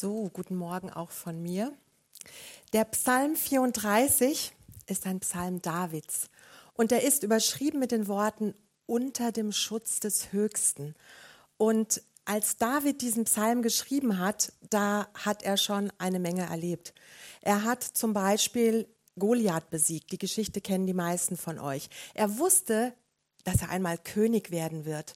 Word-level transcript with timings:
So, 0.00 0.30
guten 0.32 0.56
Morgen 0.56 0.88
auch 0.88 1.10
von 1.10 1.42
mir. 1.42 1.74
Der 2.72 2.86
Psalm 2.86 3.36
34 3.36 4.54
ist 4.86 5.04
ein 5.04 5.20
Psalm 5.20 5.60
Davids 5.60 6.30
und 6.72 6.90
er 6.90 7.02
ist 7.02 7.22
überschrieben 7.22 7.80
mit 7.80 7.92
den 7.92 8.08
Worten 8.08 8.54
unter 8.86 9.30
dem 9.30 9.52
Schutz 9.52 10.00
des 10.00 10.32
Höchsten. 10.32 10.94
Und 11.58 12.00
als 12.24 12.56
David 12.56 13.02
diesen 13.02 13.24
Psalm 13.24 13.60
geschrieben 13.60 14.18
hat, 14.18 14.54
da 14.70 15.06
hat 15.12 15.42
er 15.42 15.58
schon 15.58 15.92
eine 15.98 16.18
Menge 16.18 16.46
erlebt. 16.46 16.94
Er 17.42 17.64
hat 17.64 17.82
zum 17.84 18.14
Beispiel 18.14 18.88
Goliath 19.18 19.68
besiegt. 19.68 20.12
Die 20.12 20.18
Geschichte 20.18 20.62
kennen 20.62 20.86
die 20.86 20.94
meisten 20.94 21.36
von 21.36 21.58
euch. 21.58 21.90
Er 22.14 22.38
wusste, 22.38 22.94
dass 23.44 23.60
er 23.60 23.68
einmal 23.68 23.98
König 23.98 24.50
werden 24.50 24.86
wird. 24.86 25.12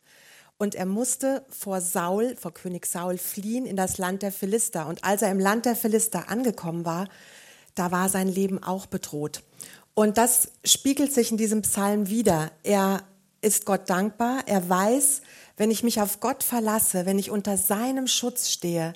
Und 0.64 0.74
er 0.74 0.86
musste 0.86 1.44
vor 1.50 1.82
Saul, 1.82 2.36
vor 2.36 2.54
König 2.54 2.86
Saul 2.86 3.18
fliehen 3.18 3.66
in 3.66 3.76
das 3.76 3.98
Land 3.98 4.22
der 4.22 4.32
Philister. 4.32 4.86
Und 4.86 5.04
als 5.04 5.20
er 5.20 5.30
im 5.30 5.38
Land 5.38 5.66
der 5.66 5.76
Philister 5.76 6.30
angekommen 6.30 6.86
war, 6.86 7.06
da 7.74 7.90
war 7.90 8.08
sein 8.08 8.28
Leben 8.28 8.62
auch 8.62 8.86
bedroht. 8.86 9.42
Und 9.92 10.16
das 10.16 10.52
spiegelt 10.64 11.12
sich 11.12 11.30
in 11.30 11.36
diesem 11.36 11.60
Psalm 11.60 12.08
wieder. 12.08 12.50
Er 12.62 13.02
ist 13.42 13.66
Gott 13.66 13.90
dankbar. 13.90 14.44
Er 14.46 14.66
weiß, 14.66 15.20
wenn 15.58 15.70
ich 15.70 15.82
mich 15.82 16.00
auf 16.00 16.20
Gott 16.20 16.42
verlasse, 16.42 17.04
wenn 17.04 17.18
ich 17.18 17.30
unter 17.30 17.58
seinem 17.58 18.06
Schutz 18.06 18.48
stehe, 18.48 18.94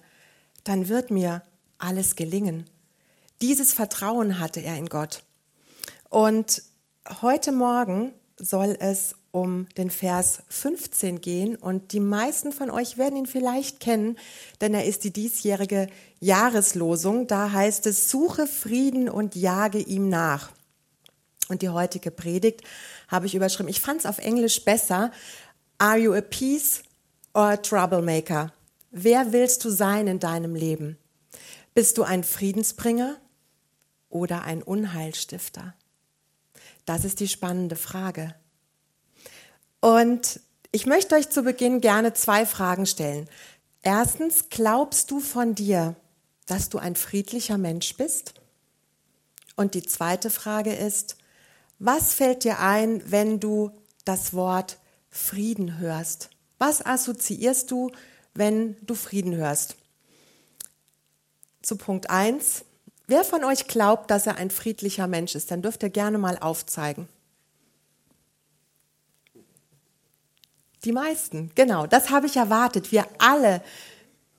dann 0.65 0.89
wird 0.89 1.11
mir 1.11 1.43
alles 1.77 2.17
gelingen. 2.17 2.65
Dieses 3.43 3.75
Vertrauen 3.75 4.41
hatte 4.41 4.61
er 4.61 4.79
in 4.79 4.89
Gott. 4.89 5.23
Und 6.09 6.63
heute 7.21 7.53
Morgen 7.53 8.15
soll 8.39 8.77
es 8.79 9.15
um 9.31 9.67
den 9.77 9.91
Vers 9.91 10.43
15 10.49 11.21
gehen 11.21 11.57
und 11.57 11.93
die 11.93 12.01
meisten 12.01 12.53
von 12.53 12.71
euch 12.71 12.97
werden 12.97 13.17
ihn 13.17 13.27
vielleicht 13.27 13.81
kennen, 13.81 14.17
denn 14.61 14.75
er 14.75 14.87
ist 14.87 15.05
die 15.05 15.13
diesjährige 15.13 15.89
Jahreslosung. 16.21 17.27
Da 17.27 17.53
heißt 17.53 17.87
es, 17.87 18.11
suche 18.11 18.47
Frieden 18.47 19.09
und 19.09 19.37
jage 19.37 19.79
ihm 19.79 20.09
nach. 20.09 20.51
Und 21.49 21.63
die 21.63 21.69
heutige 21.69 22.11
Predigt 22.11 22.63
habe 23.09 23.27
ich 23.27 23.35
überschrieben. 23.35 23.69
Ich 23.69 23.81
fand 23.81 24.01
es 24.01 24.07
auf 24.07 24.19
Englisch 24.19 24.65
besser. 24.65 25.11
Are 25.79 25.99
you 25.99 26.15
a 26.15 26.21
peace 26.21 26.83
or 27.35 27.51
a 27.51 27.57
troublemaker? 27.57 28.53
Wer 28.91 29.33
willst 29.33 29.65
du 29.65 29.71
sein 29.71 30.07
in 30.07 30.19
deinem 30.19 30.55
Leben? 30.55 30.99
Bist 31.75 31.99
du 31.99 32.03
ein 32.03 32.25
Friedensbringer 32.25 33.17
oder 34.09 34.43
ein 34.43 34.63
Unheilstifter? 34.63 35.75
Das 36.89 37.05
ist 37.05 37.21
die 37.21 37.29
spannende 37.29 37.77
Frage. 37.77 38.35
Und 39.81 40.41
ich 40.73 40.87
möchte 40.87 41.17
euch 41.17 41.29
zu 41.29 41.43
Beginn 41.43 41.83
gerne 41.83 42.15
zwei 42.15 42.47
Fragen 42.47 42.87
stellen. 42.87 43.29
Erstens, 43.83 44.49
glaubst 44.49 45.11
du 45.11 45.21
von 45.21 45.55
dir, 45.55 45.97
dass 46.47 46.71
du 46.71 46.79
ein 46.79 46.97
friedlicher 46.97 47.59
Mensch 47.59 47.95
bist? 47.99 48.33
Und 49.55 49.75
die 49.75 49.83
zweite 49.83 50.31
Frage 50.31 50.73
ist, 50.73 51.19
was 51.79 52.15
fällt 52.15 52.45
dir 52.45 52.59
ein, 52.59 53.03
wenn 53.11 53.39
du 53.39 53.71
das 54.07 54.33
Wort 54.33 54.79
Frieden 55.11 55.77
hörst? 55.77 56.31
Was 56.57 56.85
assoziierst 56.85 57.71
du, 57.71 57.91
wenn 58.33 58.79
du 58.87 58.95
Frieden 58.95 59.37
hörst? 59.37 59.77
Zu 61.61 61.77
Punkt 61.77 62.09
eins: 62.09 62.65
Wer 63.09 63.25
von 63.25 63.43
euch 63.43 63.67
glaubt, 63.67 64.11
dass 64.11 64.27
er 64.27 64.37
ein 64.37 64.51
friedlicher 64.51 65.07
Mensch 65.07 65.35
ist, 65.35 65.51
dann 65.51 65.63
dürft 65.63 65.83
ihr 65.83 65.91
gerne 65.91 66.19
mal 66.19 66.39
aufzeigen. 66.39 67.09
Die 70.85 70.93
meisten, 70.93 71.51
genau, 71.55 71.87
das 71.87 72.11
habe 72.11 72.27
ich 72.27 72.37
erwartet. 72.37 72.93
Wir 72.93 73.07
alle, 73.19 73.63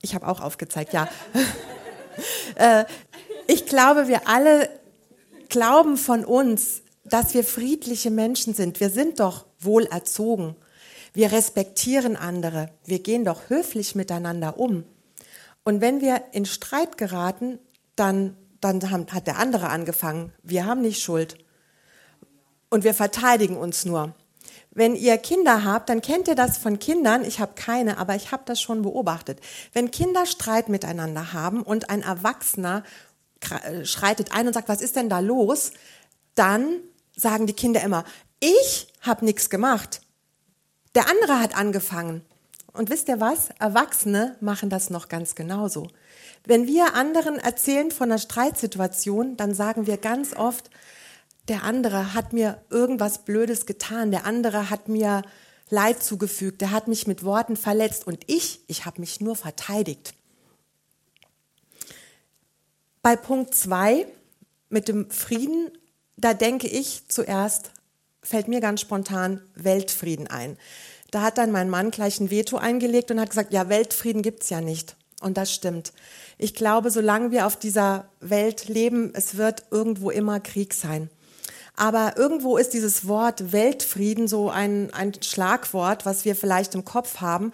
ich 0.00 0.14
habe 0.14 0.26
auch 0.26 0.40
aufgezeigt, 0.40 0.94
ja. 0.94 1.08
Äh, 2.56 2.84
ich 3.46 3.64
glaube, 3.64 4.06
wir 4.08 4.28
alle 4.28 4.68
glauben 5.48 5.96
von 5.96 6.24
uns, 6.26 6.82
dass 7.04 7.32
wir 7.32 7.44
friedliche 7.44 8.10
Menschen 8.10 8.52
sind. 8.52 8.80
Wir 8.80 8.90
sind 8.90 9.20
doch 9.20 9.46
wohl 9.58 9.86
erzogen. 9.86 10.54
Wir 11.14 11.32
respektieren 11.32 12.16
andere. 12.16 12.68
Wir 12.84 12.98
gehen 12.98 13.24
doch 13.24 13.48
höflich 13.48 13.94
miteinander 13.94 14.58
um. 14.58 14.84
Und 15.64 15.80
wenn 15.80 16.02
wir 16.02 16.24
in 16.32 16.44
Streit 16.44 16.98
geraten, 16.98 17.58
dann, 17.96 18.36
dann 18.60 18.90
hat 18.90 19.26
der 19.26 19.38
andere 19.38 19.68
angefangen. 19.68 20.32
Wir 20.42 20.66
haben 20.66 20.82
nicht 20.82 21.02
Schuld. 21.02 21.38
Und 22.68 22.84
wir 22.84 22.94
verteidigen 22.94 23.56
uns 23.56 23.84
nur. 23.84 24.14
Wenn 24.70 24.94
ihr 24.94 25.18
Kinder 25.18 25.64
habt, 25.64 25.88
dann 25.88 26.00
kennt 26.00 26.28
ihr 26.28 26.36
das 26.36 26.56
von 26.56 26.78
Kindern. 26.78 27.24
Ich 27.24 27.40
habe 27.40 27.52
keine, 27.56 27.98
aber 27.98 28.14
ich 28.14 28.30
habe 28.30 28.44
das 28.46 28.60
schon 28.60 28.82
beobachtet. 28.82 29.40
Wenn 29.72 29.90
Kinder 29.90 30.26
Streit 30.26 30.68
miteinander 30.68 31.32
haben 31.32 31.62
und 31.62 31.90
ein 31.90 32.02
Erwachsener 32.02 32.84
äh, 33.40 33.84
schreitet 33.84 34.32
ein 34.32 34.46
und 34.46 34.52
sagt, 34.52 34.68
was 34.68 34.80
ist 34.80 34.94
denn 34.94 35.08
da 35.08 35.18
los? 35.18 35.72
Dann 36.36 36.80
sagen 37.16 37.46
die 37.46 37.52
Kinder 37.52 37.82
immer, 37.82 38.04
ich 38.38 38.92
habe 39.00 39.24
nichts 39.24 39.50
gemacht. 39.50 40.02
Der 40.94 41.08
andere 41.08 41.40
hat 41.40 41.56
angefangen. 41.56 42.24
Und 42.72 42.90
wisst 42.90 43.08
ihr 43.08 43.20
was? 43.20 43.50
Erwachsene 43.58 44.36
machen 44.40 44.70
das 44.70 44.90
noch 44.90 45.08
ganz 45.08 45.34
genauso. 45.34 45.88
Wenn 46.44 46.66
wir 46.66 46.94
anderen 46.94 47.38
erzählen 47.38 47.90
von 47.90 48.10
einer 48.10 48.18
Streitsituation, 48.18 49.36
dann 49.36 49.54
sagen 49.54 49.86
wir 49.86 49.96
ganz 49.96 50.34
oft, 50.34 50.70
der 51.48 51.64
andere 51.64 52.14
hat 52.14 52.32
mir 52.32 52.62
irgendwas 52.70 53.24
Blödes 53.24 53.66
getan, 53.66 54.10
der 54.10 54.24
andere 54.24 54.70
hat 54.70 54.88
mir 54.88 55.22
Leid 55.68 56.02
zugefügt, 56.02 56.60
der 56.60 56.70
hat 56.70 56.88
mich 56.88 57.06
mit 57.06 57.24
Worten 57.24 57.56
verletzt 57.56 58.06
und 58.06 58.18
ich, 58.26 58.60
ich 58.66 58.86
habe 58.86 59.00
mich 59.00 59.20
nur 59.20 59.36
verteidigt. 59.36 60.14
Bei 63.02 63.16
Punkt 63.16 63.54
2 63.54 64.06
mit 64.68 64.88
dem 64.88 65.10
Frieden, 65.10 65.70
da 66.16 66.34
denke 66.34 66.68
ich 66.68 67.08
zuerst, 67.08 67.72
fällt 68.22 68.48
mir 68.48 68.60
ganz 68.60 68.80
spontan 68.80 69.40
Weltfrieden 69.54 70.26
ein. 70.26 70.58
Da 71.10 71.22
hat 71.22 71.38
dann 71.38 71.50
mein 71.50 71.70
Mann 71.70 71.90
gleich 71.90 72.20
ein 72.20 72.30
Veto 72.30 72.56
eingelegt 72.56 73.10
und 73.10 73.20
hat 73.20 73.30
gesagt, 73.30 73.52
ja, 73.52 73.68
Weltfrieden 73.68 74.22
gibt's 74.22 74.50
ja 74.50 74.60
nicht. 74.60 74.96
Und 75.20 75.36
das 75.36 75.52
stimmt. 75.52 75.92
Ich 76.38 76.54
glaube, 76.54 76.90
solange 76.90 77.30
wir 77.30 77.46
auf 77.46 77.56
dieser 77.56 78.08
Welt 78.20 78.68
leben, 78.68 79.12
es 79.14 79.36
wird 79.36 79.64
irgendwo 79.70 80.10
immer 80.10 80.40
Krieg 80.40 80.72
sein. 80.72 81.10
Aber 81.76 82.16
irgendwo 82.16 82.56
ist 82.56 82.72
dieses 82.72 83.06
Wort 83.06 83.52
Weltfrieden 83.52 84.28
so 84.28 84.50
ein, 84.50 84.92
ein 84.92 85.12
Schlagwort, 85.22 86.06
was 86.06 86.24
wir 86.24 86.36
vielleicht 86.36 86.74
im 86.74 86.84
Kopf 86.84 87.20
haben. 87.20 87.52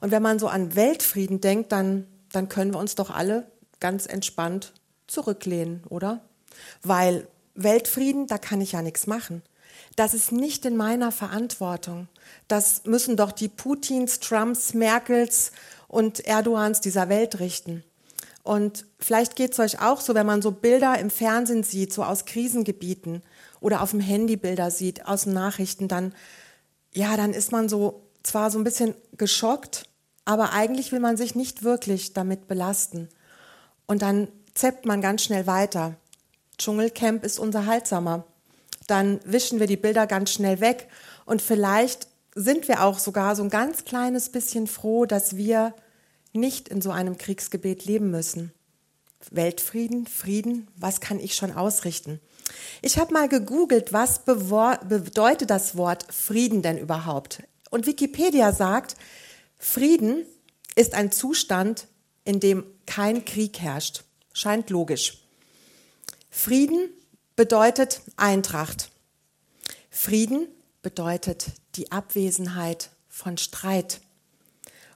Und 0.00 0.10
wenn 0.10 0.22
man 0.22 0.38
so 0.38 0.48
an 0.48 0.74
Weltfrieden 0.74 1.40
denkt, 1.40 1.72
dann, 1.72 2.06
dann 2.32 2.48
können 2.48 2.72
wir 2.72 2.78
uns 2.78 2.94
doch 2.94 3.10
alle 3.10 3.50
ganz 3.80 4.06
entspannt 4.06 4.72
zurücklehnen, 5.06 5.82
oder? 5.88 6.20
Weil 6.82 7.26
Weltfrieden, 7.54 8.26
da 8.26 8.38
kann 8.38 8.60
ich 8.60 8.72
ja 8.72 8.82
nichts 8.82 9.06
machen. 9.06 9.42
Das 9.96 10.14
ist 10.14 10.32
nicht 10.32 10.64
in 10.64 10.76
meiner 10.76 11.12
Verantwortung. 11.12 12.08
Das 12.46 12.84
müssen 12.84 13.16
doch 13.16 13.32
die 13.32 13.48
Putins, 13.48 14.20
Trumps, 14.20 14.74
Merkels 14.74 15.52
und 15.88 16.20
Erdogans 16.20 16.80
dieser 16.80 17.08
Welt 17.08 17.40
richten. 17.40 17.82
Und 18.42 18.86
vielleicht 18.98 19.36
geht 19.36 19.52
es 19.52 19.58
euch 19.58 19.82
auch 19.82 20.00
so, 20.00 20.14
wenn 20.14 20.24
man 20.24 20.40
so 20.40 20.52
Bilder 20.52 20.98
im 20.98 21.10
Fernsehen 21.10 21.64
sieht, 21.64 21.92
so 21.92 22.02
aus 22.02 22.24
Krisengebieten 22.24 23.22
oder 23.60 23.82
auf 23.82 23.90
dem 23.90 24.00
Handy 24.00 24.36
Bilder 24.36 24.70
sieht, 24.70 25.04
aus 25.06 25.26
Nachrichten, 25.26 25.88
dann, 25.88 26.14
ja, 26.94 27.16
dann 27.16 27.34
ist 27.34 27.52
man 27.52 27.68
so 27.68 28.08
zwar 28.22 28.50
so 28.50 28.58
ein 28.58 28.64
bisschen 28.64 28.94
geschockt, 29.16 29.84
aber 30.24 30.52
eigentlich 30.52 30.92
will 30.92 31.00
man 31.00 31.16
sich 31.16 31.34
nicht 31.34 31.62
wirklich 31.62 32.12
damit 32.12 32.48
belasten. 32.48 33.08
Und 33.86 34.02
dann 34.02 34.28
zeppt 34.54 34.86
man 34.86 35.00
ganz 35.00 35.24
schnell 35.24 35.46
weiter. 35.46 35.96
Dschungelcamp 36.58 37.24
ist 37.24 37.38
unser 37.38 37.66
Haltsamer. 37.66 38.24
Dann 38.88 39.20
wischen 39.24 39.60
wir 39.60 39.68
die 39.68 39.76
Bilder 39.76 40.08
ganz 40.08 40.32
schnell 40.32 40.60
weg 40.60 40.88
und 41.24 41.40
vielleicht 41.40 42.08
sind 42.34 42.66
wir 42.66 42.82
auch 42.82 42.98
sogar 42.98 43.36
so 43.36 43.44
ein 43.44 43.50
ganz 43.50 43.84
kleines 43.84 44.30
bisschen 44.30 44.66
froh, 44.66 45.04
dass 45.06 45.36
wir 45.36 45.74
nicht 46.32 46.68
in 46.68 46.80
so 46.80 46.90
einem 46.90 47.18
Kriegsgebiet 47.18 47.84
leben 47.84 48.10
müssen. 48.10 48.52
Weltfrieden, 49.30 50.06
Frieden, 50.06 50.68
was 50.76 51.00
kann 51.00 51.20
ich 51.20 51.34
schon 51.34 51.52
ausrichten? 51.52 52.20
Ich 52.80 52.98
habe 52.98 53.12
mal 53.12 53.28
gegoogelt, 53.28 53.92
was 53.92 54.24
bedeutet 54.24 55.50
das 55.50 55.76
Wort 55.76 56.06
Frieden 56.12 56.62
denn 56.62 56.78
überhaupt? 56.78 57.42
Und 57.70 57.86
Wikipedia 57.86 58.52
sagt, 58.52 58.96
Frieden 59.58 60.24
ist 60.76 60.94
ein 60.94 61.12
Zustand, 61.12 61.88
in 62.24 62.40
dem 62.40 62.64
kein 62.86 63.24
Krieg 63.24 63.58
herrscht. 63.58 64.04
Scheint 64.32 64.70
logisch. 64.70 65.24
Frieden 66.30 66.88
bedeutet 67.38 68.00
Eintracht. 68.16 68.90
Frieden 69.90 70.48
bedeutet 70.82 71.46
die 71.76 71.92
Abwesenheit 71.92 72.90
von 73.08 73.38
Streit. 73.38 74.00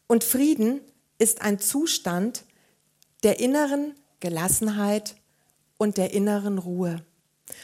Und 0.08 0.24
Frieden 0.24 0.80
ist 1.18 1.40
ein 1.40 1.60
Zustand 1.60 2.42
der 3.22 3.38
inneren 3.38 3.94
Gelassenheit 4.18 5.14
und 5.78 5.98
der 5.98 6.14
inneren 6.14 6.58
Ruhe. 6.58 7.04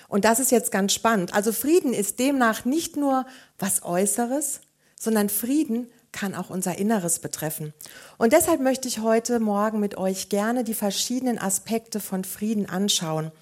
Und 0.07 0.25
das 0.25 0.39
ist 0.39 0.53
jetzt 0.53 0.71
ganz 0.71 0.95
spannend. 0.95 1.35
Also 1.35 1.51
Frieden 1.51 1.93
ist 1.93 2.21
demnach 2.21 2.65
nicht 2.65 2.97
nur 2.97 3.27
was 3.59 3.83
Äußeres, 3.83 4.61
sondern 4.95 5.29
Frieden 5.29 5.91
kann 6.13 6.37
auch 6.37 6.51
unser 6.51 6.79
Inneres 6.79 7.19
betreffen. 7.19 7.75
Und 8.17 8.33
deshalb 8.33 8.61
möchte 8.61 8.87
ich 8.87 9.01
heute 9.01 9.41
Morgen 9.41 9.81
mit 9.81 9.97
euch 9.99 10.29
gerne 10.29 10.63
die 10.63 10.75
verschiedenen 10.75 11.41
Aspekte 11.41 11.99
von 11.99 12.23
Frieden 12.23 12.69
anschauen. 12.69 13.33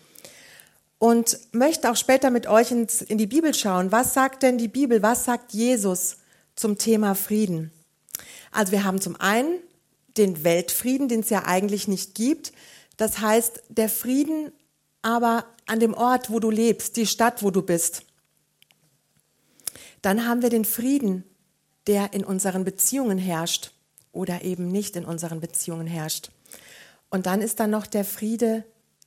Und 0.98 1.38
möchte 1.52 1.90
auch 1.90 1.96
später 1.96 2.30
mit 2.30 2.46
euch 2.46 2.70
ins, 2.70 3.02
in 3.02 3.18
die 3.18 3.26
Bibel 3.26 3.52
schauen. 3.52 3.92
Was 3.92 4.14
sagt 4.14 4.42
denn 4.42 4.56
die 4.56 4.68
Bibel? 4.68 5.02
Was 5.02 5.24
sagt 5.24 5.52
Jesus 5.52 6.18
zum 6.54 6.78
Thema 6.78 7.14
Frieden? 7.14 7.70
Also 8.50 8.72
wir 8.72 8.84
haben 8.84 9.00
zum 9.00 9.16
einen 9.20 9.58
den 10.16 10.44
Weltfrieden, 10.44 11.08
den 11.08 11.20
es 11.20 11.30
ja 11.30 11.44
eigentlich 11.44 11.88
nicht 11.88 12.14
gibt. 12.14 12.52
Das 12.96 13.18
heißt, 13.18 13.62
der 13.68 13.90
Frieden 13.90 14.52
aber 15.02 15.44
an 15.66 15.80
dem 15.80 15.94
Ort, 15.94 16.30
wo 16.30 16.40
du 16.40 16.50
lebst, 16.50 16.96
die 16.96 17.06
Stadt, 17.06 17.42
wo 17.42 17.50
du 17.50 17.62
bist. 17.62 18.02
Dann 20.02 20.26
haben 20.26 20.42
wir 20.42 20.50
den 20.50 20.64
Frieden, 20.64 21.24
der 21.86 22.12
in 22.12 22.24
unseren 22.24 22.64
Beziehungen 22.64 23.18
herrscht 23.18 23.72
oder 24.12 24.42
eben 24.42 24.68
nicht 24.68 24.96
in 24.96 25.04
unseren 25.04 25.40
Beziehungen 25.40 25.86
herrscht. 25.86 26.30
Und 27.10 27.26
dann 27.26 27.40
ist 27.40 27.60
da 27.60 27.66
noch 27.66 27.86
der 27.86 28.04
Friede, 28.04 28.64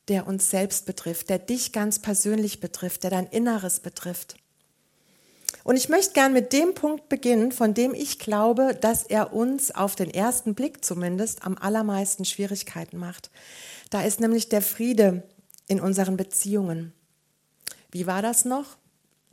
der 0.09 0.27
uns 0.27 0.49
selbst 0.49 0.85
betrifft, 0.85 1.29
der 1.29 1.39
dich 1.39 1.71
ganz 1.71 1.99
persönlich 1.99 2.59
betrifft, 2.59 3.03
der 3.03 3.11
dein 3.11 3.27
Inneres 3.27 3.79
betrifft. 3.79 4.35
Und 5.63 5.75
ich 5.75 5.89
möchte 5.89 6.13
gern 6.13 6.33
mit 6.33 6.53
dem 6.53 6.73
Punkt 6.73 7.09
beginnen, 7.09 7.51
von 7.51 7.73
dem 7.73 7.93
ich 7.93 8.19
glaube, 8.19 8.77
dass 8.79 9.03
er 9.03 9.33
uns 9.33 9.71
auf 9.71 9.95
den 9.95 10.11
ersten 10.11 10.55
Blick 10.55 10.83
zumindest 10.83 11.45
am 11.45 11.57
allermeisten 11.57 12.25
Schwierigkeiten 12.25 12.97
macht. 12.97 13.29
Da 13.89 14.01
ist 14.01 14.19
nämlich 14.19 14.49
der 14.49 14.61
Friede 14.61 15.23
in 15.67 15.79
unseren 15.79 16.17
Beziehungen. 16.17 16.93
Wie 17.91 18.07
war 18.07 18.21
das 18.21 18.45
noch? 18.45 18.77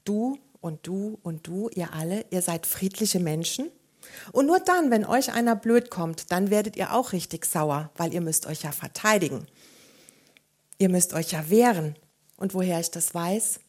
Du 0.05 0.38
und 0.61 0.87
du 0.87 1.19
und 1.23 1.46
du, 1.46 1.69
ihr 1.75 1.93
alle, 1.93 2.25
ihr 2.31 2.43
seid 2.43 2.67
friedliche 2.67 3.20
Menschen. 3.20 3.70
Und 4.32 4.46
nur 4.46 4.61
dann, 4.61 4.90
wenn 4.90 5.05
euch 5.05 5.32
einer 5.32 5.56
blöd 5.56 5.90
kommt, 5.90 6.31
dann 6.32 6.50
werdet 6.50 6.76
ihr 6.76 6.93
auch 6.93 7.12
richtig 7.12 7.46
sauer, 7.46 7.90
weil 7.96 8.14
ihr 8.14 8.20
müsst 8.20 8.46
euch 8.46 8.62
ja 8.62 8.73
verteidigen. 8.73 9.46
Ihr 10.78 10.88
müsst 10.88 11.14
euch 11.14 11.32
ja 11.32 11.49
wehren. 11.49 11.96
Und 12.37 12.55
woher 12.55 12.81
ich 12.81 12.90
das 12.90 13.14
weiß? 13.14 13.61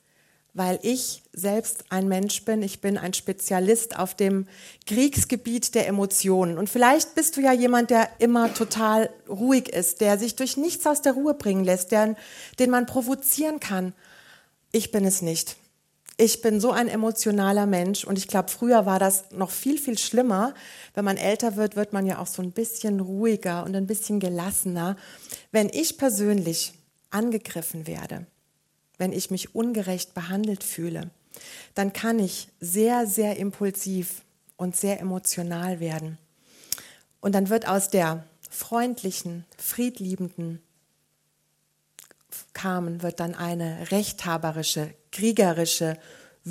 Weil 0.53 0.79
ich 0.81 1.23
selbst 1.33 1.85
ein 1.89 2.07
Mensch 2.07 2.43
bin, 2.43 2.63
ich 2.63 2.81
bin 2.81 2.97
ein 2.97 3.13
Spezialist 3.13 3.97
auf 3.97 4.15
dem 4.15 4.47
Kriegsgebiet 4.87 5.75
der 5.75 5.87
Emotionen. 5.87 6.57
Und 6.57 6.69
vielleicht 6.69 7.15
bist 7.15 7.37
du 7.37 7.41
ja 7.41 7.53
jemand, 7.53 7.91
der 7.91 8.09
immer 8.19 8.53
total 8.53 9.09
ruhig 9.29 9.69
ist, 9.69 10.01
der 10.01 10.17
sich 10.17 10.35
durch 10.35 10.57
nichts 10.57 10.85
aus 10.87 11.01
der 11.01 11.13
Ruhe 11.13 11.35
bringen 11.35 11.63
lässt, 11.63 11.91
der, 11.91 12.15
den 12.59 12.71
man 12.71 12.87
provozieren 12.87 13.59
kann. 13.59 13.93
Ich 14.71 14.91
bin 14.91 15.05
es 15.05 15.21
nicht. 15.21 15.57
Ich 16.19 16.41
bin 16.41 16.59
so 16.59 16.71
ein 16.71 16.87
emotionaler 16.87 17.67
Mensch 17.67 18.03
und 18.03 18.17
ich 18.17 18.27
glaube, 18.27 18.49
früher 18.49 18.87
war 18.87 18.97
das 18.97 19.25
noch 19.31 19.51
viel, 19.51 19.77
viel 19.77 19.99
schlimmer. 19.99 20.55
Wenn 20.95 21.05
man 21.05 21.15
älter 21.15 21.55
wird, 21.55 21.75
wird 21.75 21.93
man 21.93 22.07
ja 22.07 22.17
auch 22.17 22.25
so 22.25 22.41
ein 22.41 22.51
bisschen 22.51 22.99
ruhiger 22.99 23.63
und 23.63 23.75
ein 23.75 23.85
bisschen 23.85 24.19
gelassener. 24.19 24.97
Wenn 25.51 25.69
ich 25.69 25.99
persönlich 25.99 26.73
angegriffen 27.09 27.87
werde, 27.87 28.25
wenn 28.97 29.13
ich 29.13 29.31
mich 29.31 29.55
ungerecht 29.55 30.13
behandelt 30.13 30.63
fühle, 30.63 31.09
dann 31.75 31.93
kann 31.93 32.19
ich 32.19 32.49
sehr, 32.59 33.07
sehr 33.07 33.37
impulsiv 33.37 34.23
und 34.55 34.75
sehr 34.75 34.99
emotional 34.99 35.79
werden. 35.79 36.17
Und 37.19 37.33
dann 37.33 37.49
wird 37.49 37.67
aus 37.67 37.89
der 37.89 38.25
freundlichen, 38.49 39.45
friedliebenden 39.57 40.61
Carmen 42.53 43.03
wird 43.03 43.19
dann 43.19 43.35
eine 43.35 43.91
rechthaberische, 43.91 44.93
kriegerische, 45.11 45.97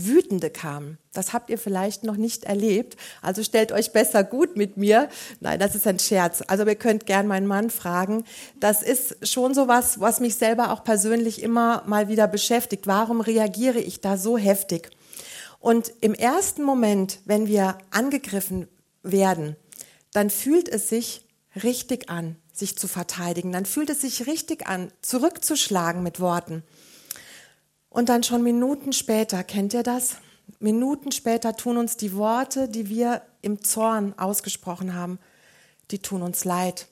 wütende 0.05 0.51
Carmen. 0.51 0.99
Das 1.13 1.33
habt 1.33 1.49
ihr 1.49 1.59
vielleicht 1.59 2.05
noch 2.05 2.17
nicht 2.17 2.45
erlebt. 2.45 2.97
Also 3.23 3.43
stellt 3.43 3.73
euch 3.73 3.93
besser 3.93 4.25
gut 4.25 4.57
mit 4.57 4.77
mir. 4.77 5.09
Nein, 5.41 5.59
das 5.59 5.75
ist 5.75 5.87
ein 5.87 5.99
Scherz. 5.99 6.43
Also 6.47 6.67
ihr 6.67 6.75
könnt 6.75 7.07
gern 7.07 7.27
meinen 7.27 7.47
Mann 7.47 7.71
fragen. 7.71 8.25
Das 8.61 8.83
ist 8.83 9.27
schon 9.27 9.55
so 9.55 9.69
was, 9.69 9.99
was 10.01 10.21
mich 10.21 10.37
selber 10.37 10.73
auch 10.73 10.85
persönlich 10.85 11.43
immer 11.43 11.83
mal 11.87 12.09
wieder 12.09 12.29
beschäftigt. 12.29 12.87
Warum 12.87 13.21
reagiere 13.21 13.81
ich 13.81 14.01
da 14.01 14.19
so 14.19 14.37
heftig? 14.37 14.91
Und 15.61 15.93
im 16.01 16.15
ersten 16.15 16.63
Moment, 16.63 17.21
wenn 17.25 17.47
wir 17.47 17.79
angegriffen 17.91 18.69
werden, 19.03 19.57
dann 20.13 20.31
fühlt 20.31 20.69
es 20.69 20.89
sich 20.89 21.25
richtig 21.63 22.11
an 22.11 22.37
sich 22.53 22.77
zu 22.77 22.89
verteidigen. 22.89 23.53
Dann 23.53 23.67
fühlt 23.67 23.91
es 23.91 24.01
sich 24.01 24.27
richtig 24.27 24.67
an, 24.67 24.91
zurückzuschlagen 25.03 26.03
mit 26.03 26.21
Worten. 26.21 26.63
Und 27.97 28.11
dann 28.11 28.23
schon 28.23 28.43
Minuten 28.43 28.93
später, 28.93 29.43
kennt 29.43 29.73
ihr 29.73 29.83
das? 29.83 30.17
Minuten 30.59 31.13
später 31.13 31.57
tun 31.57 31.79
uns 31.79 31.97
die 31.97 32.15
Worte, 32.15 32.69
die 32.69 32.91
wir 32.91 33.23
im 33.41 33.65
Zorn 33.65 34.13
ausgesprochen 34.19 34.93
haben, 34.93 35.19
die 35.91 36.01
tun 36.01 36.21
uns 36.21 36.45
leid. 36.45 36.89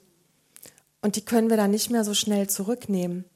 Und 1.02 1.16
die 1.16 1.20
können 1.22 1.50
wir 1.50 1.58
dann 1.58 1.72
nicht 1.72 1.90
mehr 1.90 2.04
so 2.04 2.14
schnell 2.14 2.48
zurücknehmen. 2.48 3.26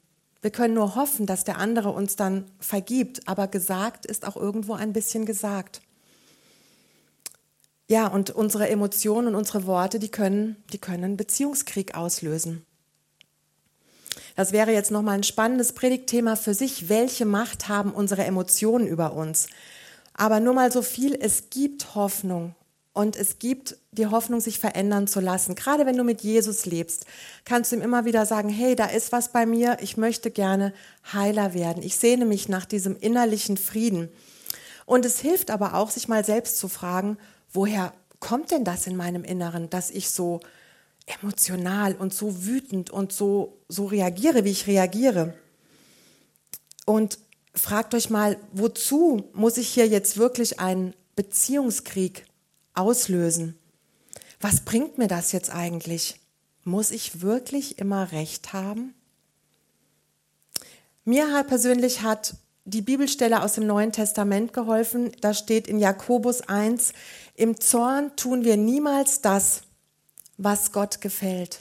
Wir 0.41 0.49
können 0.49 0.73
nur 0.73 0.95
hoffen, 0.95 1.27
dass 1.27 1.43
der 1.43 1.59
andere 1.59 1.91
uns 1.91 2.15
dann 2.15 2.45
vergibt, 2.57 3.27
aber 3.27 3.47
gesagt 3.47 4.07
ist 4.07 4.25
auch 4.25 4.35
irgendwo 4.35 4.73
ein 4.73 4.91
bisschen 4.91 5.27
gesagt. 5.27 5.83
Ja, 7.87 8.07
und 8.07 8.31
unsere 8.31 8.67
Emotionen 8.67 9.27
und 9.27 9.35
unsere 9.35 9.67
Worte, 9.67 9.99
die 9.99 10.09
können, 10.09 10.55
die 10.73 10.79
können 10.79 11.17
Beziehungskrieg 11.17 11.93
auslösen. 11.93 12.65
Das 14.35 14.51
wäre 14.51 14.71
jetzt 14.71 14.91
nochmal 14.91 15.15
ein 15.15 15.23
spannendes 15.23 15.73
Predigtthema 15.73 16.35
für 16.35 16.53
sich. 16.53 16.89
Welche 16.89 17.25
Macht 17.25 17.67
haben 17.67 17.91
unsere 17.91 18.23
Emotionen 18.23 18.87
über 18.87 19.13
uns? 19.13 19.47
Aber 20.13 20.39
nur 20.39 20.53
mal 20.53 20.71
so 20.71 20.81
viel, 20.81 21.17
es 21.19 21.49
gibt 21.49 21.95
Hoffnung 21.95 22.55
und 22.93 23.15
es 23.15 23.39
gibt 23.39 23.77
die 23.91 24.07
Hoffnung, 24.07 24.41
sich 24.41 24.59
verändern 24.59 25.07
zu 25.07 25.19
lassen. 25.19 25.55
Gerade 25.55 25.85
wenn 25.85 25.97
du 25.97 26.03
mit 26.03 26.21
Jesus 26.21 26.65
lebst, 26.65 27.05
kannst 27.45 27.71
du 27.71 27.77
ihm 27.77 27.81
immer 27.81 28.05
wieder 28.05 28.25
sagen, 28.25 28.49
hey, 28.49 28.75
da 28.75 28.85
ist 28.85 29.11
was 29.11 29.31
bei 29.31 29.45
mir, 29.45 29.77
ich 29.81 29.97
möchte 29.97 30.31
gerne 30.31 30.73
heiler 31.13 31.53
werden. 31.53 31.81
Ich 31.81 31.95
sehne 31.95 32.25
mich 32.25 32.49
nach 32.49 32.65
diesem 32.65 32.97
innerlichen 32.97 33.57
Frieden. 33.57 34.09
Und 34.85 35.05
es 35.05 35.19
hilft 35.19 35.51
aber 35.51 35.75
auch, 35.75 35.91
sich 35.91 36.07
mal 36.07 36.25
selbst 36.25 36.57
zu 36.57 36.67
fragen, 36.67 37.17
woher 37.53 37.93
kommt 38.19 38.51
denn 38.51 38.63
das 38.63 38.87
in 38.87 38.95
meinem 38.95 39.23
Inneren, 39.23 39.69
dass 39.69 39.91
ich 39.91 40.09
so 40.09 40.41
emotional 41.09 41.95
und 41.95 42.13
so 42.13 42.45
wütend 42.45 42.89
und 42.89 43.11
so, 43.11 43.57
so 43.67 43.85
reagiere, 43.85 44.43
wie 44.45 44.51
ich 44.51 44.67
reagiere? 44.67 45.33
Und 46.85 47.19
fragt 47.53 47.93
euch 47.93 48.09
mal, 48.09 48.37
wozu 48.51 49.29
muss 49.33 49.57
ich 49.57 49.69
hier 49.69 49.87
jetzt 49.87 50.17
wirklich 50.17 50.59
einen 50.59 50.93
Beziehungskrieg 51.15 52.25
auslösen? 52.73 53.57
Was 54.39 54.61
bringt 54.61 54.97
mir 54.97 55.07
das 55.07 55.31
jetzt 55.31 55.49
eigentlich? 55.49 56.19
Muss 56.63 56.91
ich 56.91 57.21
wirklich 57.21 57.79
immer 57.79 58.11
recht 58.11 58.53
haben? 58.53 58.93
Mir 61.03 61.43
persönlich 61.47 62.01
hat 62.03 62.35
die 62.65 62.81
Bibelstelle 62.81 63.41
aus 63.41 63.53
dem 63.53 63.65
Neuen 63.65 63.91
Testament 63.91 64.53
geholfen. 64.53 65.11
Da 65.21 65.33
steht 65.33 65.67
in 65.67 65.79
Jakobus 65.79 66.41
1, 66.41 66.93
im 67.35 67.59
Zorn 67.59 68.15
tun 68.15 68.43
wir 68.43 68.57
niemals 68.57 69.21
das, 69.21 69.63
was 70.39 70.71
Gott 70.71 71.01
gefällt. 71.01 71.59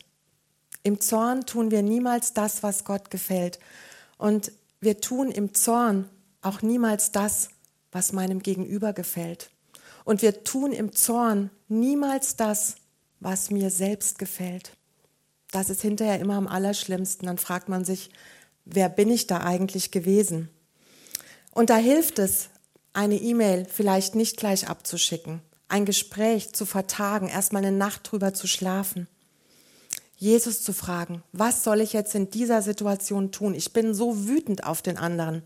Im 0.85 1.01
Zorn 1.01 1.45
tun 1.45 1.71
wir 1.71 1.83
niemals 1.83 2.33
das, 2.33 2.63
was 2.63 2.85
Gott 2.85 3.11
gefällt. 3.11 3.59
Und 4.17 4.53
wir 4.81 5.01
tun 5.01 5.31
im 5.31 5.53
Zorn 5.53 6.09
auch 6.41 6.63
niemals 6.63 7.11
das, 7.11 7.49
was 7.91 8.13
meinem 8.13 8.41
Gegenüber 8.41 8.93
gefällt. 8.93 9.51
Und 10.05 10.23
wir 10.23 10.45
tun 10.45 10.73
im 10.73 10.93
Zorn 10.93 11.51
niemals 11.67 12.37
das, 12.37 12.77
was 13.19 13.51
mir 13.51 13.71
selbst 13.71 14.19
gefällt. 14.19 14.73
Das 15.51 15.71
ist 15.71 15.83
hinterher 15.83 16.21
immer 16.21 16.37
am 16.37 16.47
allerschlimmsten. 16.47 17.27
Dann 17.27 17.39
fragt 17.39 17.69
man 17.69 17.85
sich, 17.85 18.11
wer 18.65 18.89
bin 18.89 19.11
ich 19.11 19.27
da 19.27 19.41
eigentlich 19.41 19.91
gewesen? 19.91 20.51
Und 21.53 21.71
da 21.71 21.77
hilft 21.77 22.21
es, 22.21 22.49
eine 22.93 23.17
E-Mail 23.17 23.65
vielleicht 23.65 24.15
nicht 24.15 24.37
gleich 24.37 24.69
abzuschicken, 24.69 25.41
ein 25.69 25.85
Gespräch 25.85 26.53
zu 26.53 26.67
vertagen, 26.67 27.29
erstmal 27.29 27.65
eine 27.65 27.77
Nacht 27.77 28.11
drüber 28.11 28.35
zu 28.35 28.47
schlafen. 28.47 29.07
Jesus 30.17 30.63
zu 30.63 30.73
fragen, 30.73 31.23
was 31.33 31.63
soll 31.63 31.81
ich 31.81 31.93
jetzt 31.93 32.15
in 32.15 32.31
dieser 32.31 32.61
Situation 32.63 33.31
tun? 33.31 33.55
Ich 33.55 33.73
bin 33.73 33.95
so 33.95 34.27
wütend 34.27 34.65
auf 34.65 34.83
den 34.83 34.99
anderen. 34.99 35.43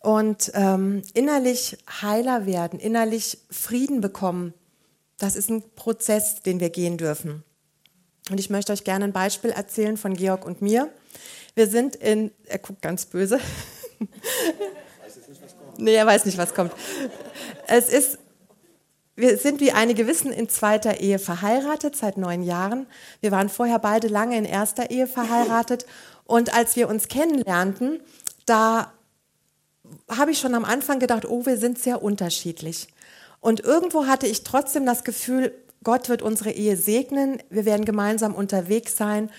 Und 0.00 0.50
ähm, 0.54 1.02
innerlich 1.12 1.76
heiler 2.00 2.46
werden, 2.46 2.80
innerlich 2.80 3.38
Frieden 3.50 4.00
bekommen, 4.00 4.54
das 5.18 5.36
ist 5.36 5.50
ein 5.50 5.62
Prozess, 5.76 6.42
den 6.42 6.58
wir 6.58 6.70
gehen 6.70 6.96
dürfen. 6.96 7.44
Und 8.30 8.40
ich 8.40 8.50
möchte 8.50 8.72
euch 8.72 8.82
gerne 8.82 9.04
ein 9.04 9.12
Beispiel 9.12 9.50
erzählen 9.50 9.96
von 9.96 10.14
Georg 10.14 10.44
und 10.44 10.62
mir. 10.62 10.90
Wir 11.54 11.68
sind 11.68 11.96
in, 11.96 12.32
er 12.46 12.58
guckt 12.58 12.82
ganz 12.82 13.06
böse, 13.06 13.38
nee, 15.76 15.94
er 15.94 16.06
weiß 16.06 16.24
nicht, 16.24 16.38
was 16.38 16.54
kommt. 16.54 16.72
Es 17.68 17.88
ist, 17.88 18.18
wir 19.14 19.36
sind, 19.36 19.60
wie 19.60 19.72
einige 19.72 20.06
wissen, 20.06 20.32
in 20.32 20.48
zweiter 20.48 21.00
Ehe 21.00 21.18
verheiratet, 21.18 21.96
seit 21.96 22.16
neun 22.16 22.42
Jahren. 22.42 22.86
Wir 23.20 23.30
waren 23.30 23.48
vorher 23.48 23.78
beide 23.78 24.08
lange 24.08 24.38
in 24.38 24.44
erster 24.44 24.90
Ehe 24.90 25.06
verheiratet. 25.06 25.86
Und 26.24 26.54
als 26.54 26.76
wir 26.76 26.88
uns 26.88 27.08
kennenlernten, 27.08 28.00
da 28.46 28.92
habe 30.08 30.30
ich 30.30 30.38
schon 30.38 30.54
am 30.54 30.64
Anfang 30.64 30.98
gedacht, 30.98 31.26
oh, 31.26 31.44
wir 31.44 31.58
sind 31.58 31.78
sehr 31.78 32.02
unterschiedlich. 32.02 32.88
Und 33.40 33.60
irgendwo 33.60 34.06
hatte 34.06 34.26
ich 34.26 34.44
trotzdem 34.44 34.86
das 34.86 35.04
Gefühl, 35.04 35.52
Gott 35.84 36.08
wird 36.08 36.22
unsere 36.22 36.52
Ehe 36.52 36.76
segnen, 36.76 37.42
wir 37.50 37.64
werden 37.64 37.84
gemeinsam 37.84 38.34
unterwegs 38.34 38.96
sein 38.96 39.30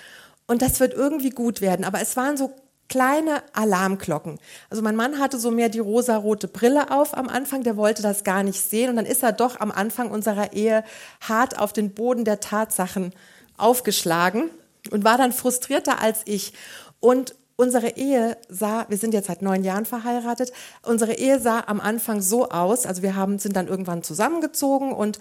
und 0.46 0.62
das 0.62 0.80
wird 0.80 0.94
irgendwie 0.94 1.30
gut 1.30 1.62
werden. 1.62 1.86
Aber 1.86 2.01
es 2.01 2.18
waren 2.18 2.36
so 2.36 2.53
kleine 2.94 3.42
Alarmglocken. 3.54 4.38
Also 4.70 4.84
mein 4.84 4.96
Mann 4.96 5.18
hatte 5.18 5.40
so 5.40 5.50
mehr 5.50 5.70
die 5.70 5.80
rosarote 5.80 6.48
Brille 6.48 6.92
auf 6.92 7.18
am 7.18 7.28
Anfang, 7.28 7.64
der 7.64 7.76
wollte 7.76 8.04
das 8.04 8.24
gar 8.24 8.44
nicht 8.44 8.62
sehen 8.62 8.92
und 8.92 8.98
dann 8.98 9.08
ist 9.08 9.24
er 9.24 9.32
doch 9.32 9.60
am 9.60 9.72
Anfang 9.72 10.12
unserer 10.12 10.54
Ehe 10.54 10.84
hart 11.20 11.58
auf 11.58 11.74
den 11.74 11.96
Boden 11.96 12.24
der 12.24 12.40
Tatsachen 12.40 13.12
aufgeschlagen 13.58 14.52
und 14.92 15.04
war 15.04 15.18
dann 15.18 15.32
frustrierter 15.32 16.04
als 16.04 16.22
ich. 16.26 16.54
Und 17.00 17.34
unsere 17.56 17.98
Ehe 17.98 18.38
sah, 18.48 18.86
wir 18.90 18.98
sind 18.98 19.16
jetzt 19.16 19.26
seit 19.26 19.42
neun 19.42 19.64
Jahren 19.64 19.86
verheiratet, 19.86 20.54
unsere 20.84 21.16
Ehe 21.16 21.40
sah 21.40 21.64
am 21.66 21.82
Anfang 21.82 22.22
so 22.22 22.50
aus, 22.50 22.86
also 22.86 23.02
wir 23.02 23.16
haben, 23.16 23.40
sind 23.40 23.56
dann 23.56 23.68
irgendwann 23.68 24.04
zusammengezogen 24.04 24.92
und 24.94 25.18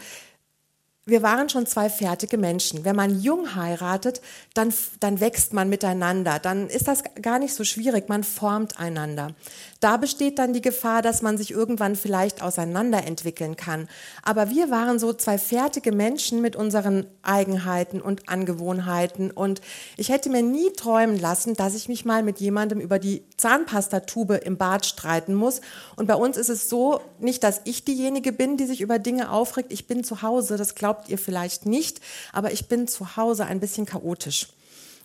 wir 1.05 1.23
waren 1.23 1.49
schon 1.49 1.67
zwei 1.67 1.91
fertige 1.91 2.39
Menschen. 2.39 2.85
Wenn 2.85 2.95
man 2.95 3.21
jung 3.21 3.57
heiratet, 3.57 4.21
dann, 4.55 4.73
dann 5.01 5.21
wächst 5.21 5.53
man 5.53 5.69
miteinander. 5.69 6.39
Dann 6.39 6.69
ist 6.69 6.87
das 6.87 7.03
gar 7.21 7.41
nicht 7.41 7.55
so 7.55 7.65
schwierig. 7.65 8.09
Man 8.09 8.23
formt 8.23 8.79
einander. 8.79 9.35
Da 9.83 9.97
besteht 9.97 10.39
dann 10.39 10.53
die 10.53 10.63
Gefahr, 10.63 11.03
dass 11.03 11.23
man 11.23 11.37
sich 11.37 11.51
irgendwann 11.51 11.97
vielleicht 11.97 12.41
auseinanderentwickeln 12.41 13.57
kann. 13.57 13.89
Aber 14.23 14.49
wir 14.49 14.71
waren 14.71 15.01
so 15.01 15.13
zwei 15.13 15.39
fertige 15.39 15.91
Menschen 15.91 16.41
mit 16.41 16.55
unseren 16.55 17.05
Eigenheiten 17.23 18.01
und 18.01 18.29
Angewohnheiten. 18.29 19.33
Und 19.33 19.61
ich 19.97 20.11
hätte 20.11 20.31
mir 20.31 20.43
nie 20.43 20.71
träumen 20.71 21.19
lassen, 21.19 21.55
dass 21.55 21.75
ich 21.75 21.89
mich 21.89 22.05
mal 22.05 22.23
mit 22.23 22.39
jemandem 22.39 22.79
über 22.79 23.01
die 23.01 23.25
Zahnpastatube 23.37 24.37
im 24.37 24.57
Bad 24.57 24.87
streiten 24.87 25.35
muss. 25.35 25.61
Und 25.97 26.07
bei 26.07 26.15
uns 26.15 26.37
ist 26.37 26.49
es 26.49 26.69
so, 26.69 27.01
nicht, 27.19 27.43
dass 27.43 27.63
ich 27.65 27.85
diejenige 27.85 28.33
bin, 28.33 28.57
die 28.57 28.67
sich 28.67 28.83
über 28.83 29.01
Dinge 29.01 29.33
aufregt. 29.33 29.73
Ich 29.73 29.89
bin 29.89 30.05
zu 30.05 30.23
Hause, 30.23 30.57
das 30.59 30.77
glaubt 30.77 31.09
ihr 31.09 31.19
vielleicht 31.19 31.67
nicht, 31.67 32.01
aber 32.33 32.53
ich 32.53 32.69
bin 32.69 32.87
zu 32.87 33.17
Hause 33.17 33.47
ein 33.47 33.59
bisschen 33.59 33.85
chaotisch. 33.85 34.47